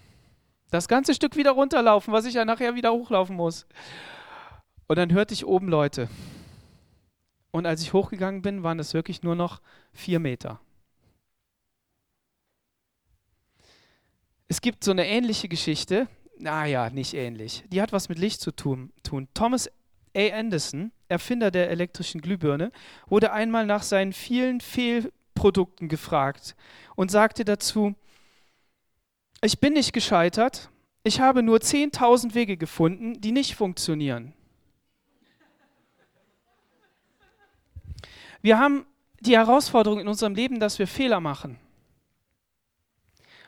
Das 0.70 0.88
ganze 0.88 1.14
Stück 1.14 1.36
wieder 1.36 1.52
runterlaufen, 1.52 2.12
was 2.12 2.24
ich 2.24 2.34
ja 2.34 2.44
nachher 2.44 2.74
wieder 2.74 2.92
hochlaufen 2.92 3.36
muss. 3.36 3.66
Und 4.88 4.96
dann 4.96 5.12
hörte 5.12 5.34
ich 5.34 5.46
oben 5.46 5.68
Leute. 5.68 6.08
Und 7.52 7.66
als 7.66 7.82
ich 7.82 7.92
hochgegangen 7.92 8.42
bin, 8.42 8.62
waren 8.62 8.78
das 8.78 8.94
wirklich 8.94 9.22
nur 9.22 9.34
noch 9.34 9.60
vier 9.92 10.20
Meter. 10.20 10.60
Es 14.48 14.60
gibt 14.60 14.82
so 14.82 14.90
eine 14.90 15.06
ähnliche 15.06 15.48
Geschichte, 15.48 16.08
naja, 16.38 16.90
nicht 16.90 17.14
ähnlich, 17.14 17.64
die 17.68 17.80
hat 17.80 17.92
was 17.92 18.08
mit 18.08 18.18
Licht 18.18 18.40
zu 18.40 18.50
tun. 18.50 18.92
Thomas 19.34 19.70
A. 20.16 20.28
Anderson, 20.32 20.90
Erfinder 21.08 21.50
der 21.50 21.70
elektrischen 21.70 22.20
Glühbirne, 22.20 22.72
wurde 23.06 23.32
einmal 23.32 23.66
nach 23.66 23.82
seinen 23.82 24.12
vielen 24.12 24.60
Fehlprodukten 24.60 25.88
gefragt 25.88 26.56
und 26.96 27.10
sagte 27.10 27.44
dazu, 27.44 27.94
ich 29.42 29.60
bin 29.60 29.74
nicht 29.74 29.92
gescheitert, 29.92 30.70
ich 31.04 31.20
habe 31.20 31.42
nur 31.42 31.58
10.000 31.58 32.34
Wege 32.34 32.56
gefunden, 32.56 33.20
die 33.20 33.32
nicht 33.32 33.54
funktionieren. 33.54 34.34
Wir 38.42 38.58
haben 38.58 38.86
die 39.20 39.36
Herausforderung 39.36 40.00
in 40.00 40.08
unserem 40.08 40.34
Leben, 40.34 40.60
dass 40.60 40.78
wir 40.78 40.86
Fehler 40.86 41.20
machen. 41.20 41.58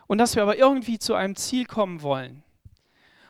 Und 0.06 0.18
dass 0.18 0.36
wir 0.36 0.42
aber 0.42 0.58
irgendwie 0.58 0.98
zu 0.98 1.14
einem 1.14 1.36
Ziel 1.36 1.64
kommen 1.64 2.02
wollen. 2.02 2.42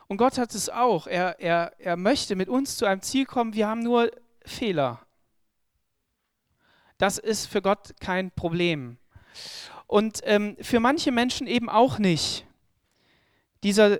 Und 0.07 0.17
Gott 0.17 0.37
hat 0.37 0.53
es 0.53 0.69
auch. 0.69 1.07
Er, 1.07 1.39
er, 1.39 1.73
er 1.79 1.95
möchte 1.95 2.35
mit 2.35 2.49
uns 2.49 2.77
zu 2.77 2.85
einem 2.85 3.01
Ziel 3.01 3.25
kommen. 3.25 3.53
Wir 3.53 3.67
haben 3.67 3.79
nur 3.79 4.11
Fehler. 4.45 4.99
Das 6.97 7.17
ist 7.17 7.45
für 7.45 7.61
Gott 7.61 7.93
kein 7.99 8.31
Problem. 8.31 8.97
Und 9.87 10.21
ähm, 10.23 10.57
für 10.61 10.79
manche 10.79 11.11
Menschen 11.11 11.47
eben 11.47 11.69
auch 11.69 11.99
nicht. 11.99 12.45
Dieser 13.63 13.99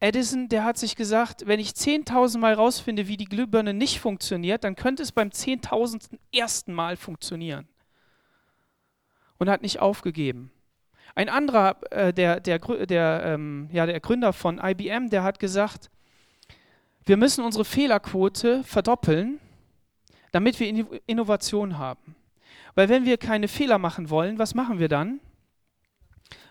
Edison, 0.00 0.48
der 0.48 0.64
hat 0.64 0.76
sich 0.76 0.96
gesagt, 0.96 1.46
wenn 1.46 1.60
ich 1.60 1.70
10.000 1.70 2.38
Mal 2.38 2.54
rausfinde, 2.54 3.08
wie 3.08 3.16
die 3.16 3.24
Glühbirne 3.24 3.72
nicht 3.72 4.00
funktioniert, 4.00 4.64
dann 4.64 4.76
könnte 4.76 5.02
es 5.02 5.12
beim 5.12 5.28
10.000. 5.28 6.18
ersten 6.32 6.72
Mal 6.72 6.96
funktionieren. 6.96 7.68
Und 9.38 9.48
hat 9.48 9.62
nicht 9.62 9.80
aufgegeben. 9.80 10.50
Ein 11.14 11.28
anderer, 11.28 11.76
äh, 11.90 12.12
der, 12.12 12.40
der, 12.40 12.58
der, 12.58 13.22
ähm, 13.24 13.68
ja, 13.72 13.86
der 13.86 14.00
Gründer 14.00 14.32
von 14.32 14.60
IBM, 14.62 15.10
der 15.10 15.22
hat 15.22 15.38
gesagt, 15.38 15.90
wir 17.04 17.16
müssen 17.16 17.44
unsere 17.44 17.64
Fehlerquote 17.64 18.64
verdoppeln, 18.64 19.38
damit 20.32 20.58
wir 20.58 21.00
Innovation 21.06 21.78
haben. 21.78 22.16
Weil 22.74 22.88
wenn 22.88 23.04
wir 23.04 23.18
keine 23.18 23.46
Fehler 23.46 23.78
machen 23.78 24.10
wollen, 24.10 24.38
was 24.38 24.54
machen 24.54 24.78
wir 24.78 24.88
dann? 24.88 25.20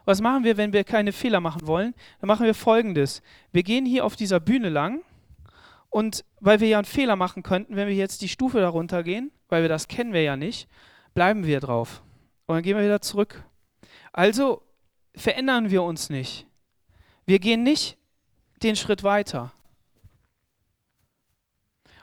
Was 0.05 0.21
machen 0.21 0.43
wir, 0.43 0.57
wenn 0.57 0.73
wir 0.73 0.83
keine 0.83 1.11
Fehler 1.11 1.39
machen 1.39 1.65
wollen? 1.67 1.93
Dann 2.19 2.27
machen 2.27 2.45
wir 2.45 2.53
folgendes. 2.53 3.21
Wir 3.51 3.63
gehen 3.63 3.85
hier 3.85 4.05
auf 4.05 4.15
dieser 4.15 4.39
Bühne 4.39 4.69
lang 4.69 5.01
und 5.89 6.25
weil 6.39 6.59
wir 6.59 6.67
ja 6.67 6.79
einen 6.79 6.85
Fehler 6.85 7.15
machen 7.15 7.43
könnten, 7.43 7.75
wenn 7.75 7.87
wir 7.87 7.95
jetzt 7.95 8.21
die 8.21 8.27
Stufe 8.27 8.59
darunter 8.59 9.03
gehen, 9.03 9.31
weil 9.49 9.61
wir 9.61 9.69
das 9.69 9.87
kennen 9.87 10.13
wir 10.13 10.23
ja 10.23 10.35
nicht, 10.35 10.67
bleiben 11.13 11.45
wir 11.45 11.59
drauf. 11.59 12.01
Und 12.45 12.55
dann 12.55 12.63
gehen 12.63 12.75
wir 12.75 12.83
wieder 12.83 13.01
zurück. 13.01 13.43
Also 14.11 14.61
verändern 15.15 15.69
wir 15.69 15.83
uns 15.83 16.09
nicht. 16.09 16.47
Wir 17.25 17.39
gehen 17.39 17.63
nicht 17.63 17.97
den 18.63 18.75
Schritt 18.75 19.03
weiter. 19.03 19.51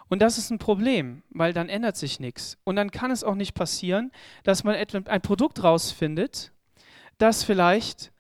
Und 0.09 0.21
das 0.21 0.39
ist 0.39 0.51
ein 0.51 0.59
Problem, 0.59 1.23
weil 1.31 1.53
dann 1.53 1.69
ändert 1.69 1.97
sich 1.97 2.19
nichts. 2.19 2.59
Und 2.65 2.77
dann 2.77 2.91
kann 2.91 3.11
es 3.11 3.23
auch 3.23 3.37
nicht 3.37 3.55
passieren, 3.55 4.11
dass 4.43 4.65
man 4.65 4.75
ein 4.75 5.21
Produkt 5.21 5.63
rausfindet, 5.63 6.53
das 7.20 7.44
vielleicht 7.44 8.12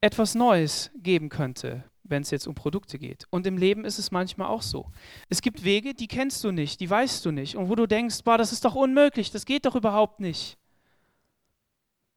etwas 0.00 0.34
Neues 0.34 0.90
geben 0.96 1.28
könnte, 1.28 1.84
wenn 2.02 2.22
es 2.22 2.30
jetzt 2.30 2.46
um 2.46 2.54
Produkte 2.54 2.98
geht. 2.98 3.26
Und 3.30 3.46
im 3.46 3.56
Leben 3.56 3.84
ist 3.84 3.98
es 3.98 4.10
manchmal 4.10 4.48
auch 4.48 4.62
so. 4.62 4.90
Es 5.28 5.40
gibt 5.40 5.64
Wege, 5.64 5.94
die 5.94 6.08
kennst 6.08 6.44
du 6.44 6.50
nicht, 6.50 6.80
die 6.80 6.90
weißt 6.90 7.24
du 7.24 7.30
nicht. 7.30 7.56
Und 7.56 7.68
wo 7.68 7.74
du 7.74 7.86
denkst, 7.86 8.22
boah, 8.24 8.36
das 8.36 8.52
ist 8.52 8.64
doch 8.64 8.74
unmöglich, 8.74 9.30
das 9.30 9.46
geht 9.46 9.66
doch 9.66 9.76
überhaupt 9.76 10.20
nicht. 10.20 10.58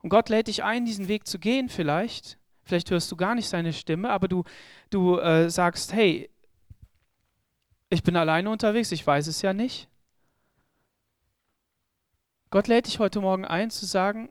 Und 0.02 0.10
Gott 0.10 0.30
lädt 0.30 0.48
dich 0.48 0.64
ein, 0.64 0.86
diesen 0.86 1.08
Weg 1.08 1.28
zu 1.28 1.40
gehen 1.40 1.70
vielleicht. 1.70 2.38
Vielleicht 2.64 2.92
hörst 2.92 3.12
du 3.12 3.16
gar 3.16 3.36
nicht 3.36 3.48
seine 3.48 3.72
Stimme, 3.72 4.10
aber 4.10 4.28
du, 4.28 4.44
du 4.90 5.18
äh, 5.20 5.50
sagst, 5.50 5.94
hey, 5.94 6.30
ich 7.90 8.04
bin 8.04 8.18
alleine 8.18 8.50
unterwegs, 8.50 8.92
ich 8.92 9.06
weiß 9.06 9.28
es 9.28 9.42
ja 9.42 9.54
nicht. 9.54 9.88
Gott 12.50 12.68
lädt 12.68 12.88
dich 12.88 13.00
heute 13.00 13.22
Morgen 13.22 13.46
ein 13.46 13.70
zu 13.70 13.86
sagen, 13.86 14.30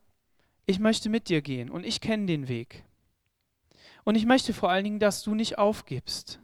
ich 0.67 0.81
möchte 0.81 1.09
mit 1.09 1.29
dir 1.29 1.43
gehen 1.43 1.71
und 1.71 1.87
ich 1.87 2.01
kenne 2.01 2.27
den 2.27 2.49
Weg. 2.49 2.85
Und 4.05 4.17
ich 4.17 4.27
möchte 4.27 4.53
vor 4.53 4.71
allen 4.71 4.85
Dingen, 4.85 4.99
dass 5.01 5.23
du 5.23 5.35
nicht 5.35 5.59
aufgibst. 5.59 6.41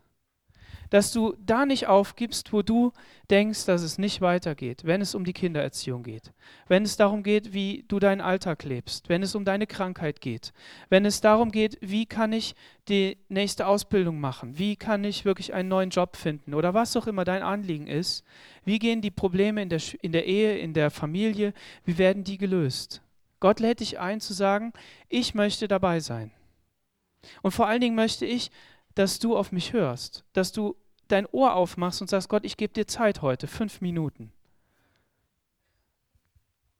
Dass 0.90 1.10
du 1.10 1.34
da 1.40 1.64
nicht 1.64 1.86
aufgibst, 1.86 2.52
wo 2.52 2.60
du 2.60 2.92
denkst, 3.30 3.64
dass 3.64 3.82
es 3.82 3.96
nicht 3.98 4.20
weitergeht, 4.20 4.84
wenn 4.84 5.00
es 5.00 5.14
um 5.14 5.24
die 5.24 5.32
Kindererziehung 5.32 6.02
geht, 6.02 6.32
wenn 6.68 6.82
es 6.82 6.98
darum 6.98 7.22
geht, 7.22 7.54
wie 7.54 7.84
du 7.88 7.98
deinen 7.98 8.20
Alltag 8.20 8.62
lebst, 8.64 9.08
wenn 9.08 9.22
es 9.22 9.34
um 9.34 9.46
deine 9.46 9.66
Krankheit 9.66 10.20
geht, 10.20 10.52
wenn 10.90 11.06
es 11.06 11.22
darum 11.22 11.50
geht, 11.50 11.78
wie 11.80 12.04
kann 12.04 12.34
ich 12.34 12.54
die 12.88 13.16
nächste 13.30 13.66
Ausbildung 13.66 14.20
machen, 14.20 14.58
wie 14.58 14.76
kann 14.76 15.02
ich 15.04 15.24
wirklich 15.24 15.54
einen 15.54 15.70
neuen 15.70 15.90
Job 15.90 16.14
finden 16.14 16.52
oder 16.52 16.74
was 16.74 16.94
auch 16.96 17.06
immer 17.06 17.24
dein 17.24 17.42
Anliegen 17.42 17.86
ist, 17.86 18.22
wie 18.64 18.78
gehen 18.78 19.00
die 19.00 19.10
Probleme 19.10 19.62
in 19.62 19.70
der, 19.70 19.80
in 20.02 20.12
der 20.12 20.26
Ehe, 20.26 20.58
in 20.58 20.74
der 20.74 20.90
Familie, 20.90 21.54
wie 21.84 21.96
werden 21.96 22.22
die 22.22 22.36
gelöst? 22.36 23.00
Gott 23.42 23.58
lädt 23.58 23.80
dich 23.80 23.98
ein 23.98 24.20
zu 24.20 24.34
sagen, 24.34 24.72
ich 25.08 25.34
möchte 25.34 25.66
dabei 25.66 25.98
sein. 25.98 26.30
Und 27.42 27.50
vor 27.50 27.66
allen 27.66 27.80
Dingen 27.80 27.96
möchte 27.96 28.24
ich, 28.24 28.52
dass 28.94 29.18
du 29.18 29.36
auf 29.36 29.50
mich 29.50 29.72
hörst, 29.72 30.24
dass 30.32 30.52
du 30.52 30.76
dein 31.08 31.26
Ohr 31.26 31.56
aufmachst 31.56 32.00
und 32.00 32.08
sagst, 32.08 32.28
Gott, 32.28 32.44
ich 32.44 32.56
gebe 32.56 32.72
dir 32.72 32.86
Zeit 32.86 33.20
heute, 33.20 33.48
fünf 33.48 33.80
Minuten. 33.80 34.32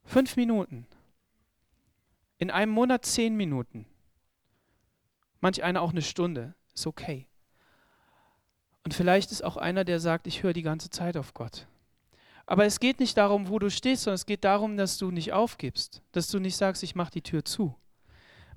Fünf 0.04 0.36
Minuten. 0.36 0.86
In 2.38 2.52
einem 2.52 2.70
Monat 2.70 3.06
zehn 3.06 3.36
Minuten. 3.36 3.84
Manch 5.40 5.64
einer 5.64 5.82
auch 5.82 5.90
eine 5.90 6.02
Stunde. 6.02 6.54
Ist 6.74 6.86
okay. 6.86 7.26
Und 8.84 8.94
vielleicht 8.94 9.32
ist 9.32 9.42
auch 9.42 9.56
einer, 9.56 9.82
der 9.82 9.98
sagt, 9.98 10.28
ich 10.28 10.44
höre 10.44 10.52
die 10.52 10.62
ganze 10.62 10.90
Zeit 10.90 11.16
auf 11.16 11.34
Gott. 11.34 11.66
Aber 12.52 12.66
es 12.66 12.80
geht 12.80 13.00
nicht 13.00 13.16
darum, 13.16 13.48
wo 13.48 13.58
du 13.58 13.70
stehst, 13.70 14.02
sondern 14.02 14.16
es 14.16 14.26
geht 14.26 14.44
darum, 14.44 14.76
dass 14.76 14.98
du 14.98 15.10
nicht 15.10 15.32
aufgibst, 15.32 16.02
dass 16.12 16.28
du 16.28 16.38
nicht 16.38 16.54
sagst, 16.54 16.82
ich 16.82 16.94
mache 16.94 17.10
die 17.10 17.22
Tür 17.22 17.46
zu. 17.46 17.74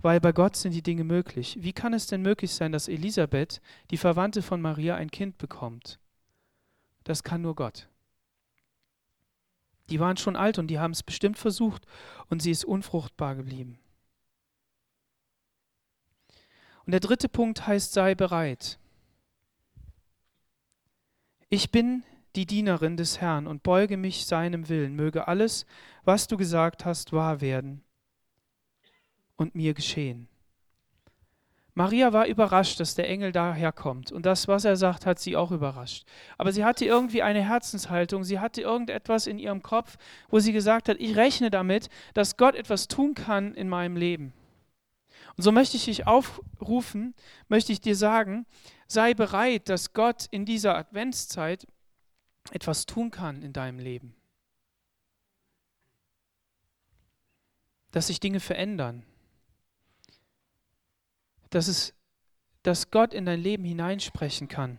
Weil 0.02 0.20
bei 0.20 0.34
Gott 0.34 0.58
sind 0.58 0.74
die 0.74 0.82
Dinge 0.82 1.06
möglich. 1.06 1.58
Wie 1.62 1.72
kann 1.72 1.94
es 1.94 2.06
denn 2.06 2.22
möglich 2.22 2.54
sein, 2.54 2.74
dass 2.74 2.90
Elisabeth, 2.90 3.62
die 3.92 3.98
Verwandte 3.98 4.42
von 4.42 4.60
Maria, 4.60 4.98
ein 4.98 5.12
Kind 5.12 5.38
bekommt? 5.38 5.98
Das 7.06 7.24
kann 7.24 7.42
nur 7.42 7.56
Gott. 7.56 7.88
Die 9.90 10.02
waren 10.02 10.18
schon 10.18 10.36
alt 10.36 10.60
und 10.60 10.68
die 10.68 10.80
haben 10.80 10.92
es 10.92 11.02
bestimmt 11.02 11.38
versucht 11.38 11.86
und 12.28 12.42
sie 12.42 12.52
ist 12.52 12.66
unfruchtbar 12.66 13.36
geblieben. 13.36 13.80
Und 16.86 16.92
der 16.92 17.00
dritte 17.00 17.30
Punkt 17.30 17.66
heißt, 17.66 17.94
sei 17.94 18.14
bereit. 18.14 18.78
Ich 21.48 21.72
bin 21.72 22.04
die 22.36 22.46
Dienerin 22.46 22.98
des 22.98 23.22
Herrn 23.22 23.48
und 23.48 23.64
beuge 23.64 23.98
mich 23.98 24.26
seinem 24.26 24.70
Willen. 24.70 24.96
Möge 24.96 25.28
alles, 25.28 25.66
was 26.04 26.28
du 26.28 26.38
gesagt 26.38 26.86
hast, 26.86 27.14
wahr 27.14 27.42
werden 27.42 27.84
und 29.36 29.56
mir 29.56 29.74
geschehen. 29.74 30.28
Maria 31.78 32.14
war 32.14 32.26
überrascht, 32.26 32.80
dass 32.80 32.96
der 32.96 33.10
Engel 33.10 33.34
daherkommt. 33.34 34.10
Und 34.14 34.26
das, 34.26 34.48
was 34.48 34.64
er 34.64 34.78
sagt, 34.78 35.06
hat 35.06 35.20
sie 35.20 35.36
auch 35.36 35.52
überrascht. 35.52 36.06
Aber 36.38 36.54
sie 36.54 36.64
hatte 36.64 36.86
irgendwie 36.86 37.22
eine 37.22 37.44
Herzenshaltung, 37.44 38.24
sie 38.24 38.40
hatte 38.40 38.62
irgendetwas 38.62 39.28
in 39.28 39.38
ihrem 39.38 39.62
Kopf, 39.62 39.98
wo 40.30 40.40
sie 40.40 40.54
gesagt 40.54 40.88
hat, 40.88 40.98
ich 41.00 41.18
rechne 41.18 41.50
damit, 41.50 41.90
dass 42.14 42.38
Gott 42.38 42.56
etwas 42.56 42.88
tun 42.88 43.14
kann 43.14 43.54
in 43.54 43.68
meinem 43.68 43.98
Leben. 43.98 44.32
Und 45.36 45.44
so 45.44 45.52
möchte 45.52 45.76
ich 45.76 45.84
dich 45.84 46.08
aufrufen, 46.08 47.14
möchte 47.50 47.74
ich 47.74 47.82
dir 47.82 47.98
sagen, 47.98 48.46
sei 48.88 49.14
bereit, 49.14 49.68
dass 49.68 49.92
Gott 49.92 50.28
in 50.32 50.46
dieser 50.46 50.78
Adventszeit 50.78 51.68
etwas 52.52 52.86
tun 52.86 53.12
kann 53.12 53.42
in 53.42 53.54
deinem 53.54 53.80
Leben. 53.80 54.16
Dass 57.92 58.08
sich 58.08 58.20
Dinge 58.20 58.40
verändern 58.40 59.06
dass, 61.56 61.70
es, 61.70 61.94
dass 62.64 62.92
Gott 62.92 63.14
in 63.14 63.26
dein 63.26 63.40
Leben 63.40 63.64
hineinsprechen 63.64 64.50
kann. 64.50 64.78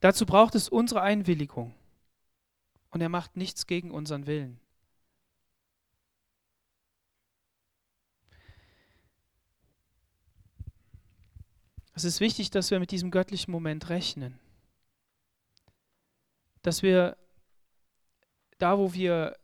Dazu 0.00 0.24
braucht 0.24 0.54
es 0.54 0.68
unsere 0.68 1.02
Einwilligung. 1.02 1.74
Und 2.90 3.00
er 3.00 3.08
macht 3.08 3.36
nichts 3.36 3.66
gegen 3.66 3.90
unseren 3.90 4.26
Willen. 4.28 4.60
Es 11.92 12.04
ist 12.04 12.20
wichtig, 12.20 12.50
dass 12.50 12.70
wir 12.70 12.78
mit 12.78 12.92
diesem 12.92 13.10
göttlichen 13.10 13.50
Moment 13.50 13.88
rechnen. 13.88 14.38
Dass 16.68 16.82
wir 16.82 17.16
da, 18.58 18.76
wo 18.76 18.92
wir 18.92 19.38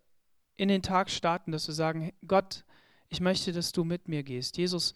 in 0.58 0.68
den 0.68 0.82
Tag 0.82 1.08
starten, 1.08 1.52
dass 1.52 1.66
wir 1.66 1.72
sagen, 1.72 2.12
Gott, 2.26 2.66
ich 3.08 3.22
möchte, 3.22 3.50
dass 3.52 3.72
du 3.72 3.82
mit 3.82 4.08
mir 4.08 4.22
gehst. 4.22 4.58
Jesus, 4.58 4.94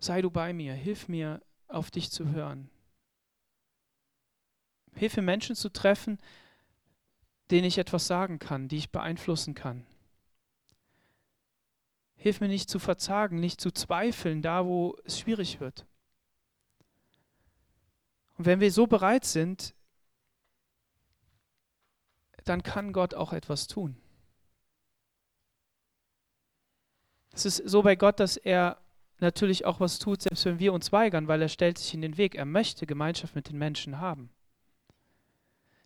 sei 0.00 0.22
du 0.22 0.30
bei 0.32 0.52
mir, 0.52 0.74
hilf 0.74 1.06
mir, 1.06 1.40
auf 1.68 1.92
dich 1.92 2.10
zu 2.10 2.30
hören. 2.30 2.68
Hilf 4.96 5.16
mir, 5.16 5.22
Menschen 5.22 5.54
zu 5.54 5.68
treffen, 5.68 6.18
denen 7.52 7.68
ich 7.68 7.78
etwas 7.78 8.08
sagen 8.08 8.40
kann, 8.40 8.66
die 8.66 8.78
ich 8.78 8.90
beeinflussen 8.90 9.54
kann. 9.54 9.86
Hilf 12.16 12.40
mir 12.40 12.48
nicht 12.48 12.68
zu 12.68 12.80
verzagen, 12.80 13.38
nicht 13.38 13.60
zu 13.60 13.70
zweifeln, 13.70 14.42
da 14.42 14.66
wo 14.66 14.96
es 15.04 15.20
schwierig 15.20 15.60
wird. 15.60 15.86
Und 18.36 18.46
wenn 18.46 18.58
wir 18.58 18.72
so 18.72 18.88
bereit 18.88 19.24
sind, 19.24 19.76
dann 22.44 22.62
kann 22.62 22.92
Gott 22.92 23.14
auch 23.14 23.32
etwas 23.32 23.66
tun. 23.66 23.96
Es 27.32 27.44
ist 27.44 27.68
so 27.68 27.82
bei 27.82 27.96
Gott, 27.96 28.20
dass 28.20 28.36
er 28.36 28.78
natürlich 29.18 29.64
auch 29.64 29.80
was 29.80 29.98
tut, 29.98 30.22
selbst 30.22 30.44
wenn 30.44 30.58
wir 30.58 30.72
uns 30.72 30.92
weigern, 30.92 31.28
weil 31.28 31.42
er 31.42 31.48
stellt 31.48 31.78
sich 31.78 31.94
in 31.94 32.02
den 32.02 32.16
Weg. 32.16 32.34
Er 32.34 32.44
möchte 32.44 32.86
Gemeinschaft 32.86 33.34
mit 33.34 33.48
den 33.48 33.58
Menschen 33.58 33.98
haben. 33.98 34.30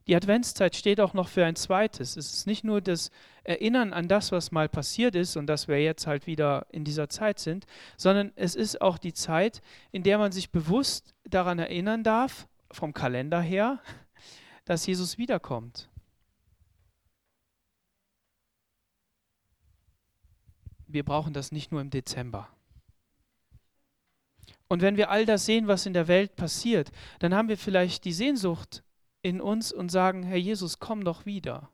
Die 0.07 0.17
Adventszeit 0.17 0.75
steht 0.75 1.01
auch 1.01 1.13
noch 1.13 1.29
für 1.29 1.45
ein 1.45 1.55
zweites. 1.55 2.17
Es 2.17 2.33
ist 2.33 2.47
nicht 2.47 2.65
nur 2.65 2.81
das 2.81 3.11
Erinnern 3.45 3.93
an 3.93 4.09
das, 4.09 4.33
was 4.33 4.51
mal 4.51 4.67
passiert 4.69 5.15
ist 5.15 5.37
und 5.37 5.47
dass 5.47 5.69
wir 5.69 5.83
jetzt 5.83 6.07
halt 6.07 6.27
wieder 6.27 6.67
in 6.71 6.85
dieser 6.85 7.11
Zeit 7.11 7.39
sind, 7.39 7.67
sondern 7.99 8.33
es 8.35 8.55
ist 8.55 8.81
auch 8.81 8.97
die 8.97 9.13
Zeit, 9.13 9.61
in 9.93 10.03
der 10.03 10.17
man 10.17 10.33
sich 10.33 10.51
bewusst 10.51 11.15
daran 11.25 11.59
erinnern 11.59 12.05
darf, 12.05 12.49
vom 12.71 12.95
Kalender 12.95 13.43
her, 13.43 13.81
dass 14.65 14.87
Jesus 14.87 15.19
wiederkommt. 15.19 15.91
Wir 20.89 21.05
brauchen 21.05 21.33
das 21.33 21.53
nicht 21.53 21.71
nur 21.71 21.81
im 21.81 21.91
Dezember. 21.91 22.49
Und 24.69 24.83
wenn 24.83 24.97
wir 24.97 25.11
all 25.11 25.25
das 25.25 25.47
sehen, 25.47 25.67
was 25.67 25.87
in 25.87 25.95
der 25.95 26.09
Welt 26.09 26.37
passiert, 26.37 26.91
dann 27.21 27.35
haben 27.35 27.49
wir 27.49 27.57
vielleicht 27.57 28.05
die 28.05 28.13
Sehnsucht 28.13 28.83
in 29.23 29.41
uns 29.41 29.73
und 29.73 29.91
sagen, 29.91 30.23
Herr 30.23 30.37
Jesus, 30.37 30.79
komm 30.79 31.05
doch 31.05 31.27
wieder. 31.27 31.71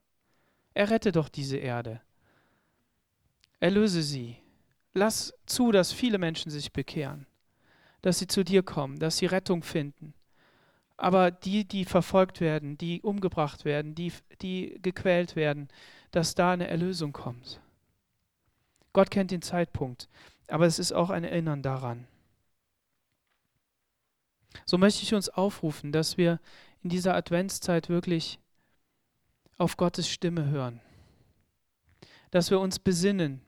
Errette 0.74 1.12
doch 1.12 1.28
diese 1.28 1.56
Erde. 1.56 2.00
Erlöse 3.60 4.02
sie. 4.02 4.36
Lass 4.92 5.34
zu, 5.46 5.72
dass 5.72 5.92
viele 5.92 6.18
Menschen 6.18 6.50
sich 6.50 6.72
bekehren, 6.72 7.26
dass 8.02 8.18
sie 8.20 8.28
zu 8.28 8.44
dir 8.44 8.62
kommen, 8.62 8.98
dass 8.98 9.16
sie 9.16 9.26
Rettung 9.26 9.62
finden. 9.62 10.14
Aber 10.96 11.32
die, 11.32 11.66
die 11.66 11.84
verfolgt 11.84 12.40
werden, 12.40 12.78
die 12.78 13.02
umgebracht 13.02 13.64
werden, 13.64 13.96
die, 13.96 14.12
die 14.40 14.78
gequält 14.80 15.34
werden, 15.34 15.68
dass 16.12 16.36
da 16.36 16.52
eine 16.52 16.68
Erlösung 16.68 17.12
kommt. 17.12 17.60
Gott 18.94 19.10
kennt 19.10 19.32
den 19.32 19.42
Zeitpunkt, 19.42 20.08
aber 20.48 20.64
es 20.64 20.78
ist 20.78 20.92
auch 20.92 21.10
ein 21.10 21.24
Erinnern 21.24 21.62
daran. 21.62 22.06
So 24.64 24.78
möchte 24.78 25.02
ich 25.02 25.14
uns 25.14 25.28
aufrufen, 25.28 25.92
dass 25.92 26.16
wir 26.16 26.40
in 26.82 26.90
dieser 26.90 27.14
Adventszeit 27.14 27.88
wirklich 27.88 28.38
auf 29.58 29.76
Gottes 29.76 30.08
Stimme 30.08 30.46
hören. 30.46 30.80
Dass 32.30 32.50
wir 32.50 32.60
uns 32.60 32.78
besinnen, 32.78 33.42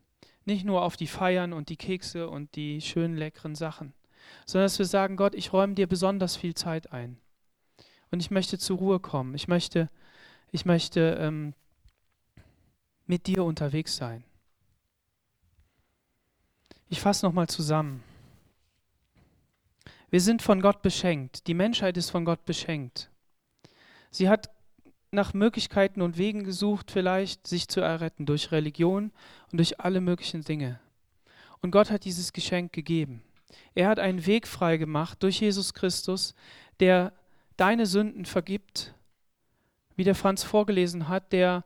nicht 0.45 0.65
nur 0.65 0.83
auf 0.83 0.97
die 0.97 1.07
Feiern 1.07 1.53
und 1.53 1.69
die 1.69 1.77
Kekse 1.77 2.29
und 2.29 2.55
die 2.57 2.81
schönen 2.81 3.17
leckeren 3.17 3.55
Sachen, 3.55 3.95
sondern 4.47 4.67
dass 4.67 4.79
wir 4.81 4.87
sagen, 4.87 5.17
Gott, 5.17 5.35
ich 5.35 5.53
räume 5.53 5.75
dir 5.75 5.87
besonders 5.87 6.37
viel 6.37 6.55
Zeit 6.55 6.93
ein. 6.93 7.19
Und 8.11 8.21
ich 8.21 8.33
möchte 8.33 8.59
zur 8.59 8.79
Ruhe 8.79 8.99
kommen. 8.99 9.35
Ich 9.35 9.47
möchte, 9.47 9.91
ich 10.51 10.65
möchte 10.65 11.19
ähm, 11.21 11.55
mit 13.07 13.27
dir 13.29 13.45
unterwegs 13.45 13.97
sein. 13.97 14.25
Ich 16.88 17.01
fasse 17.01 17.27
nochmal 17.27 17.49
zusammen. 17.49 18.03
Wir 20.11 20.20
sind 20.20 20.40
von 20.40 20.61
Gott 20.61 20.83
beschenkt. 20.83 21.46
Die 21.49 21.55
Menschheit 21.55 21.96
ist 21.96 22.11
von 22.11 22.25
Gott 22.25 22.44
beschenkt. 22.44 23.11
Sie 24.11 24.29
hat 24.29 24.51
nach 25.11 25.35
Möglichkeiten 25.35 26.01
und 26.01 26.16
Wegen 26.16 26.44
gesucht, 26.44 26.90
vielleicht 26.90 27.46
sich 27.46 27.68
zu 27.68 27.81
erretten 27.81 28.27
durch 28.27 28.53
Religion 28.53 29.12
und 29.51 29.59
durch 29.59 29.81
alle 29.81 30.01
möglichen 30.01 30.42
Dinge. 30.42 30.79
Und 31.61 31.70
Gott 31.70 31.90
hat 31.90 32.05
dieses 32.05 32.33
Geschenk 32.33 32.72
gegeben. 32.72 33.22
Er 33.75 33.88
hat 33.88 33.99
einen 33.99 34.27
Weg 34.27 34.46
frei 34.46 34.77
gemacht 34.77 35.22
durch 35.22 35.40
Jesus 35.40 35.75
Christus, 35.75 36.35
der 36.79 37.12
deine 37.57 37.87
Sünden 37.87 38.27
vergibt, 38.27 38.94
wie 39.96 40.05
der 40.05 40.14
Franz 40.14 40.44
vorgelesen 40.44 41.09
hat, 41.09 41.33
der 41.33 41.64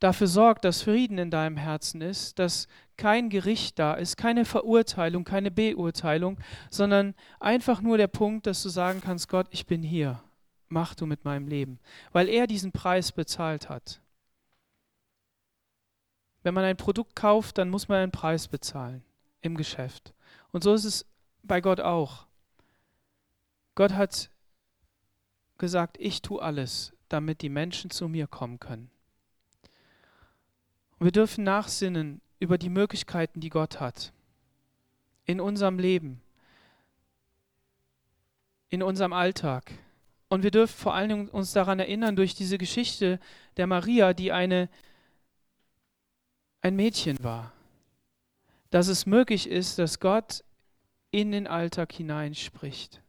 dafür 0.00 0.26
sorgt, 0.26 0.64
dass 0.64 0.82
Frieden 0.82 1.18
in 1.18 1.30
deinem 1.30 1.56
Herzen 1.56 2.00
ist, 2.00 2.38
dass 2.38 2.68
kein 2.96 3.30
Gericht 3.30 3.78
da 3.78 3.94
ist, 3.94 4.16
keine 4.16 4.44
Verurteilung, 4.44 5.24
keine 5.24 5.50
Beurteilung, 5.50 6.38
sondern 6.70 7.14
einfach 7.40 7.80
nur 7.80 7.98
der 7.98 8.06
Punkt, 8.06 8.46
dass 8.46 8.62
du 8.62 8.68
sagen 8.68 9.00
kannst, 9.00 9.28
Gott, 9.28 9.46
ich 9.50 9.66
bin 9.66 9.82
hier, 9.82 10.22
mach 10.68 10.94
du 10.94 11.06
mit 11.06 11.24
meinem 11.24 11.48
Leben, 11.48 11.78
weil 12.12 12.28
er 12.28 12.46
diesen 12.46 12.72
Preis 12.72 13.12
bezahlt 13.12 13.68
hat. 13.68 14.00
Wenn 16.42 16.54
man 16.54 16.64
ein 16.64 16.76
Produkt 16.76 17.16
kauft, 17.16 17.58
dann 17.58 17.70
muss 17.70 17.88
man 17.88 17.98
einen 17.98 18.12
Preis 18.12 18.48
bezahlen 18.48 19.02
im 19.40 19.56
Geschäft. 19.56 20.12
Und 20.52 20.62
so 20.62 20.74
ist 20.74 20.84
es 20.84 21.06
bei 21.42 21.60
Gott 21.60 21.80
auch. 21.80 22.26
Gott 23.74 23.94
hat 23.94 24.30
gesagt, 25.58 25.96
ich 25.98 26.22
tue 26.22 26.40
alles, 26.40 26.92
damit 27.08 27.42
die 27.42 27.48
Menschen 27.48 27.90
zu 27.90 28.08
mir 28.08 28.26
kommen 28.26 28.60
können. 28.60 28.90
Und 30.98 31.06
wir 31.06 31.12
dürfen 31.12 31.44
nachsinnen 31.44 32.20
über 32.38 32.58
die 32.58 32.68
Möglichkeiten, 32.68 33.40
die 33.40 33.50
Gott 33.50 33.80
hat. 33.80 34.12
In 35.24 35.40
unserem 35.40 35.78
Leben, 35.78 36.20
in 38.68 38.82
unserem 38.82 39.12
Alltag. 39.12 39.72
Und 40.28 40.42
wir 40.42 40.50
dürfen 40.50 40.76
vor 40.76 40.94
allen 40.94 41.08
Dingen 41.08 41.28
uns 41.28 41.52
daran 41.52 41.78
erinnern, 41.78 42.16
durch 42.16 42.34
diese 42.34 42.58
Geschichte 42.58 43.20
der 43.56 43.66
Maria, 43.66 44.12
die 44.14 44.32
eine, 44.32 44.68
ein 46.60 46.76
Mädchen 46.76 47.16
war, 47.22 47.52
dass 48.70 48.88
es 48.88 49.06
möglich 49.06 49.48
ist, 49.48 49.78
dass 49.78 50.00
Gott 50.00 50.42
in 51.10 51.30
den 51.30 51.46
Alltag 51.46 51.92
hineinspricht. 51.92 53.03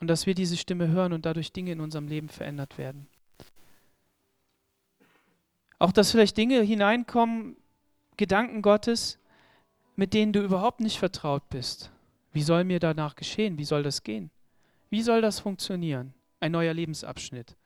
Und 0.00 0.08
dass 0.08 0.26
wir 0.26 0.34
diese 0.34 0.56
Stimme 0.56 0.88
hören 0.88 1.12
und 1.12 1.26
dadurch 1.26 1.52
Dinge 1.52 1.72
in 1.72 1.80
unserem 1.80 2.08
Leben 2.08 2.28
verändert 2.28 2.78
werden. 2.78 3.08
Auch 5.78 5.92
dass 5.92 6.10
vielleicht 6.10 6.36
Dinge 6.36 6.60
hineinkommen, 6.60 7.56
Gedanken 8.16 8.62
Gottes, 8.62 9.18
mit 9.96 10.14
denen 10.14 10.32
du 10.32 10.42
überhaupt 10.42 10.80
nicht 10.80 10.98
vertraut 10.98 11.48
bist. 11.50 11.90
Wie 12.32 12.42
soll 12.42 12.64
mir 12.64 12.80
danach 12.80 13.16
geschehen? 13.16 13.58
Wie 13.58 13.64
soll 13.64 13.82
das 13.82 14.02
gehen? 14.02 14.30
Wie 14.90 15.02
soll 15.02 15.20
das 15.20 15.40
funktionieren? 15.40 16.14
Ein 16.40 16.52
neuer 16.52 16.72
Lebensabschnitt, 16.72 17.56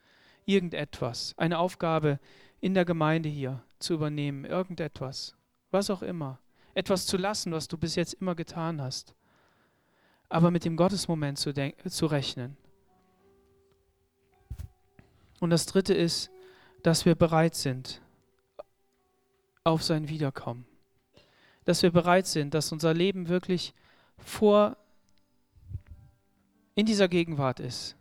irgendetwas, 0.46 1.34
eine 1.36 1.58
Aufgabe 1.58 2.18
in 2.60 2.74
der 2.74 2.84
Gemeinde 2.84 3.28
hier 3.28 3.62
zu 3.78 3.94
übernehmen, 3.94 4.44
irgendetwas, 4.44 5.36
was 5.70 5.90
auch 5.90 6.02
immer, 6.02 6.38
etwas 6.74 7.06
zu 7.06 7.16
lassen, 7.16 7.52
was 7.52 7.68
du 7.68 7.76
bis 7.76 7.96
jetzt 7.96 8.14
immer 8.14 8.34
getan 8.34 8.80
hast, 8.80 9.14
aber 10.32 10.50
mit 10.50 10.64
dem 10.64 10.76
Gottesmoment 10.76 11.38
zu, 11.38 11.52
zu 11.52 12.06
rechnen. 12.06 12.56
Und 15.40 15.50
das 15.50 15.66
Dritte 15.66 15.92
ist, 15.92 16.30
dass 16.82 17.04
wir 17.04 17.14
bereit 17.14 17.54
sind 17.54 18.00
auf 19.64 19.82
sein 19.82 20.08
Wiederkommen. 20.08 20.66
Dass 21.64 21.82
wir 21.82 21.90
bereit 21.90 22.26
sind, 22.26 22.54
dass 22.54 22.72
unser 22.72 22.94
Leben 22.94 23.28
wirklich 23.28 23.74
vor 24.16 24.76
in 26.74 26.86
dieser 26.86 27.08
Gegenwart 27.08 27.60
ist. 27.60 27.96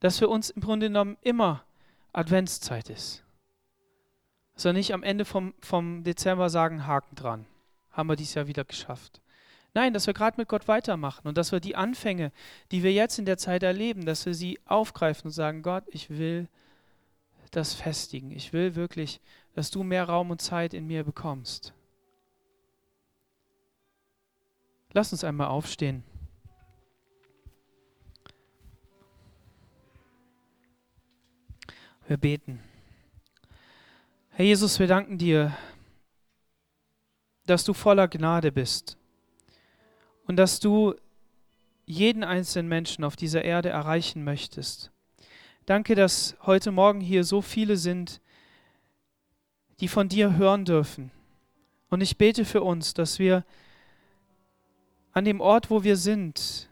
Dass 0.00 0.18
für 0.18 0.28
uns 0.28 0.50
im 0.50 0.62
Grunde 0.62 0.86
genommen 0.86 1.18
immer 1.20 1.64
Adventszeit 2.12 2.88
ist. 2.88 3.22
Dass 4.54 4.64
wir 4.64 4.72
nicht 4.72 4.94
am 4.94 5.02
Ende 5.02 5.26
vom, 5.26 5.52
vom 5.60 6.04
Dezember 6.04 6.48
sagen, 6.48 6.86
Haken 6.86 7.16
dran. 7.16 7.46
Haben 7.90 8.08
wir 8.08 8.16
dies 8.16 8.34
Jahr 8.34 8.46
wieder 8.46 8.64
geschafft. 8.64 9.20
Nein, 9.76 9.92
dass 9.92 10.06
wir 10.06 10.14
gerade 10.14 10.40
mit 10.40 10.48
Gott 10.48 10.68
weitermachen 10.68 11.28
und 11.28 11.36
dass 11.36 11.52
wir 11.52 11.60
die 11.60 11.76
Anfänge, 11.76 12.32
die 12.72 12.82
wir 12.82 12.94
jetzt 12.94 13.18
in 13.18 13.26
der 13.26 13.36
Zeit 13.36 13.62
erleben, 13.62 14.06
dass 14.06 14.24
wir 14.24 14.32
sie 14.32 14.58
aufgreifen 14.64 15.26
und 15.26 15.32
sagen, 15.32 15.60
Gott, 15.60 15.84
ich 15.88 16.08
will 16.08 16.48
das 17.50 17.74
festigen. 17.74 18.30
Ich 18.30 18.54
will 18.54 18.74
wirklich, 18.74 19.20
dass 19.52 19.70
du 19.70 19.82
mehr 19.82 20.04
Raum 20.04 20.30
und 20.30 20.40
Zeit 20.40 20.72
in 20.72 20.86
mir 20.86 21.04
bekommst. 21.04 21.74
Lass 24.94 25.12
uns 25.12 25.24
einmal 25.24 25.48
aufstehen. 25.48 26.04
Wir 32.08 32.16
beten. 32.16 32.62
Herr 34.30 34.46
Jesus, 34.46 34.78
wir 34.78 34.86
danken 34.86 35.18
dir, 35.18 35.54
dass 37.44 37.62
du 37.62 37.74
voller 37.74 38.08
Gnade 38.08 38.50
bist 38.50 38.96
und 40.26 40.36
dass 40.36 40.60
du 40.60 40.94
jeden 41.86 42.24
einzelnen 42.24 42.68
Menschen 42.68 43.04
auf 43.04 43.16
dieser 43.16 43.44
Erde 43.44 43.68
erreichen 43.68 44.24
möchtest. 44.24 44.90
Danke, 45.66 45.94
dass 45.94 46.36
heute 46.42 46.72
Morgen 46.72 47.00
hier 47.00 47.24
so 47.24 47.42
viele 47.42 47.76
sind, 47.76 48.20
die 49.80 49.88
von 49.88 50.08
dir 50.08 50.36
hören 50.36 50.64
dürfen. 50.64 51.10
Und 51.88 52.00
ich 52.00 52.18
bete 52.18 52.44
für 52.44 52.62
uns, 52.62 52.94
dass 52.94 53.18
wir 53.18 53.44
an 55.12 55.24
dem 55.24 55.40
Ort, 55.40 55.70
wo 55.70 55.84
wir 55.84 55.96
sind, 55.96 56.68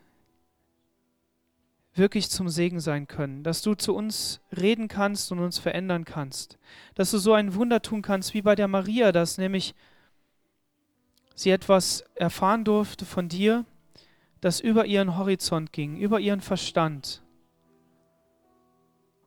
wirklich 1.95 2.29
zum 2.29 2.49
Segen 2.49 2.81
sein 2.81 3.07
können, 3.07 3.45
dass 3.45 3.63
du 3.63 3.75
zu 3.75 3.95
uns 3.95 4.41
reden 4.57 4.89
kannst 4.89 5.31
und 5.31 5.39
uns 5.39 5.59
verändern 5.59 6.05
kannst, 6.05 6.59
dass 6.97 7.13
du 7.13 7.19
so 7.19 7.33
ein 7.35 7.55
Wunder 7.55 7.83
tun 7.83 8.03
kannst 8.03 8.35
wie 8.35 8.43
bei 8.43 8.57
der 8.57 8.67
Maria, 8.67 9.13
dass 9.13 9.39
nämlich 9.39 9.75
sie 11.35 11.51
etwas 11.51 12.05
erfahren 12.15 12.65
durfte 12.65 13.05
von 13.05 13.29
dir, 13.29 13.65
das 14.41 14.61
über 14.61 14.87
ihren 14.87 15.17
Horizont 15.17 15.73
ging, 15.73 15.97
über 15.97 16.21
ihren 16.21 16.41
Verstand 16.41 17.23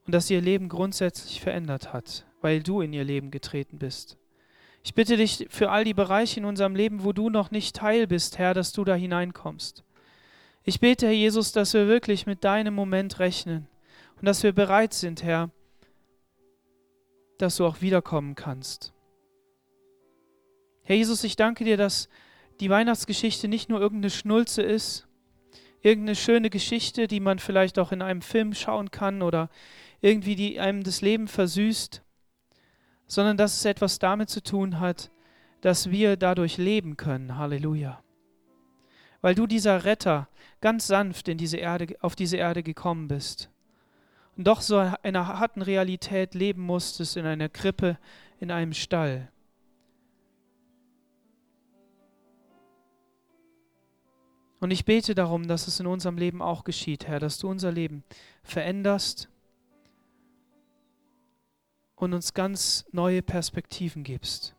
und 0.06 0.14
dass 0.14 0.30
ihr 0.30 0.42
Leben 0.42 0.70
grundsätzlich 0.70 1.42
verändert 1.42 1.92
hat, 1.92 2.26
weil 2.42 2.64
du 2.64 2.82
in 2.82 2.94
ihr 2.94 3.04
Leben 3.04 3.30
getreten 3.30 3.78
bist. 3.78 4.18
Ich 4.84 4.94
bitte 4.94 5.18
dich 5.18 5.48
für 5.50 5.70
all 5.70 5.84
die 5.84 5.94
Bereiche 5.94 6.40
in 6.40 6.46
unserem 6.46 6.76
Leben, 6.76 7.04
wo 7.04 7.12
du 7.12 7.30
noch 7.30 7.52
nicht 7.52 7.76
Teil 7.76 8.08
bist, 8.08 8.38
Herr, 8.38 8.54
dass 8.54 8.72
du 8.72 8.86
da 8.86 8.96
hineinkommst. 8.96 9.84
Ich 10.64 10.80
bete, 10.80 11.08
Herr 11.08 11.14
Jesus, 11.14 11.52
dass 11.52 11.74
wir 11.74 11.88
wirklich 11.88 12.26
mit 12.26 12.44
deinem 12.44 12.74
Moment 12.74 13.20
rechnen 13.20 13.68
und 14.18 14.26
dass 14.26 14.44
wir 14.44 14.54
bereit 14.54 14.94
sind, 14.94 15.24
Herr, 15.24 15.50
dass 17.38 17.58
du 17.58 17.66
auch 17.66 17.82
wiederkommen 17.82 18.36
kannst. 18.36 18.94
Herr 20.88 20.96
Jesus, 20.96 21.26
ich 21.26 21.36
danke 21.36 21.66
dir, 21.66 21.76
dass 21.76 22.08
die 22.62 22.70
Weihnachtsgeschichte 22.70 23.50
nicht 23.50 23.68
nur 23.68 23.82
irgendeine 23.82 24.10
Schnulze 24.10 24.62
ist, 24.62 25.06
irgendeine 25.82 26.16
schöne 26.16 26.50
Geschichte, 26.50 27.10
die 27.10 27.20
man 27.20 27.40
vielleicht 27.40 27.78
auch 27.78 27.92
in 27.92 28.02
einem 28.02 28.22
Film 28.22 28.54
schauen 28.54 28.90
kann 28.90 29.22
oder 29.22 29.50
irgendwie 30.00 30.38
die 30.38 30.62
einem 30.62 30.84
das 30.84 31.02
Leben 31.02 31.28
versüßt, 31.28 32.02
sondern 33.06 33.36
dass 33.36 33.58
es 33.58 33.66
etwas 33.66 34.00
damit 34.00 34.30
zu 34.30 34.42
tun 34.42 34.80
hat, 34.80 35.12
dass 35.60 35.92
wir 35.92 36.16
dadurch 36.16 36.56
leben 36.56 36.96
können. 36.96 37.38
Halleluja. 37.38 38.02
Weil 39.20 39.36
du 39.36 39.46
dieser 39.46 39.84
Retter 39.84 40.30
ganz 40.62 40.88
sanft 40.88 41.28
in 41.28 41.38
diese 41.38 41.58
Erde, 41.58 41.98
auf 42.00 42.16
diese 42.16 42.38
Erde 42.38 42.64
gekommen 42.64 43.10
bist 43.10 43.50
und 44.38 44.48
doch 44.48 44.62
so 44.62 44.78
einer 44.78 45.28
harten 45.28 45.64
Realität 45.64 46.34
leben 46.34 46.62
musstest 46.62 47.18
in 47.18 47.26
einer 47.26 47.50
Krippe, 47.50 47.98
in 48.40 48.52
einem 48.52 48.72
Stall. 48.72 49.30
Und 54.60 54.72
ich 54.72 54.86
bete 54.86 55.14
darum, 55.14 55.48
dass 55.48 55.68
es 55.68 55.80
in 55.80 55.88
unserem 55.88 56.18
Leben 56.18 56.42
auch 56.42 56.64
geschieht, 56.64 57.08
Herr, 57.08 57.20
dass 57.20 57.38
du 57.38 57.50
unser 57.50 57.72
Leben 57.72 58.04
veränderst 58.44 59.30
und 61.96 62.14
uns 62.14 62.34
ganz 62.34 62.86
neue 62.92 63.22
Perspektiven 63.22 64.04
gibst. 64.04 64.56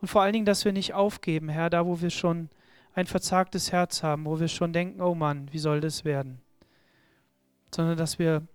Und 0.00 0.08
vor 0.08 0.22
allen 0.22 0.32
Dingen, 0.32 0.46
dass 0.46 0.64
wir 0.64 0.72
nicht 0.72 0.94
aufgeben, 0.94 1.48
Herr, 1.48 1.70
da 1.70 1.86
wo 1.86 2.00
wir 2.00 2.10
schon 2.10 2.48
ein 2.94 3.06
verzagtes 3.06 3.72
Herz 3.72 4.02
haben, 4.02 4.24
wo 4.24 4.40
wir 4.40 4.48
schon 4.48 4.72
denken, 4.72 5.00
oh 5.00 5.14
Mann, 5.14 5.52
wie 5.52 5.58
soll 5.58 5.80
das 5.80 6.04
werden? 6.04 6.40
Sondern 7.74 7.96
dass 7.96 8.18
wir 8.18 8.46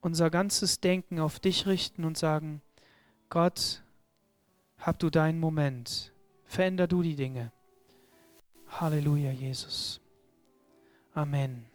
unser 0.00 0.30
ganzes 0.30 0.80
Denken 0.80 1.20
auf 1.20 1.40
dich 1.40 1.66
richten 1.66 2.04
und 2.04 2.18
sagen, 2.18 2.62
Gott, 3.28 3.82
hab 4.78 4.98
du 4.98 5.10
deinen 5.10 5.40
Moment, 5.40 6.12
veränder 6.44 6.86
du 6.86 7.02
die 7.02 7.16
Dinge. 7.16 7.52
Halleluja, 8.80 9.32
Jesus. 9.32 10.00
Amen. 11.14 11.66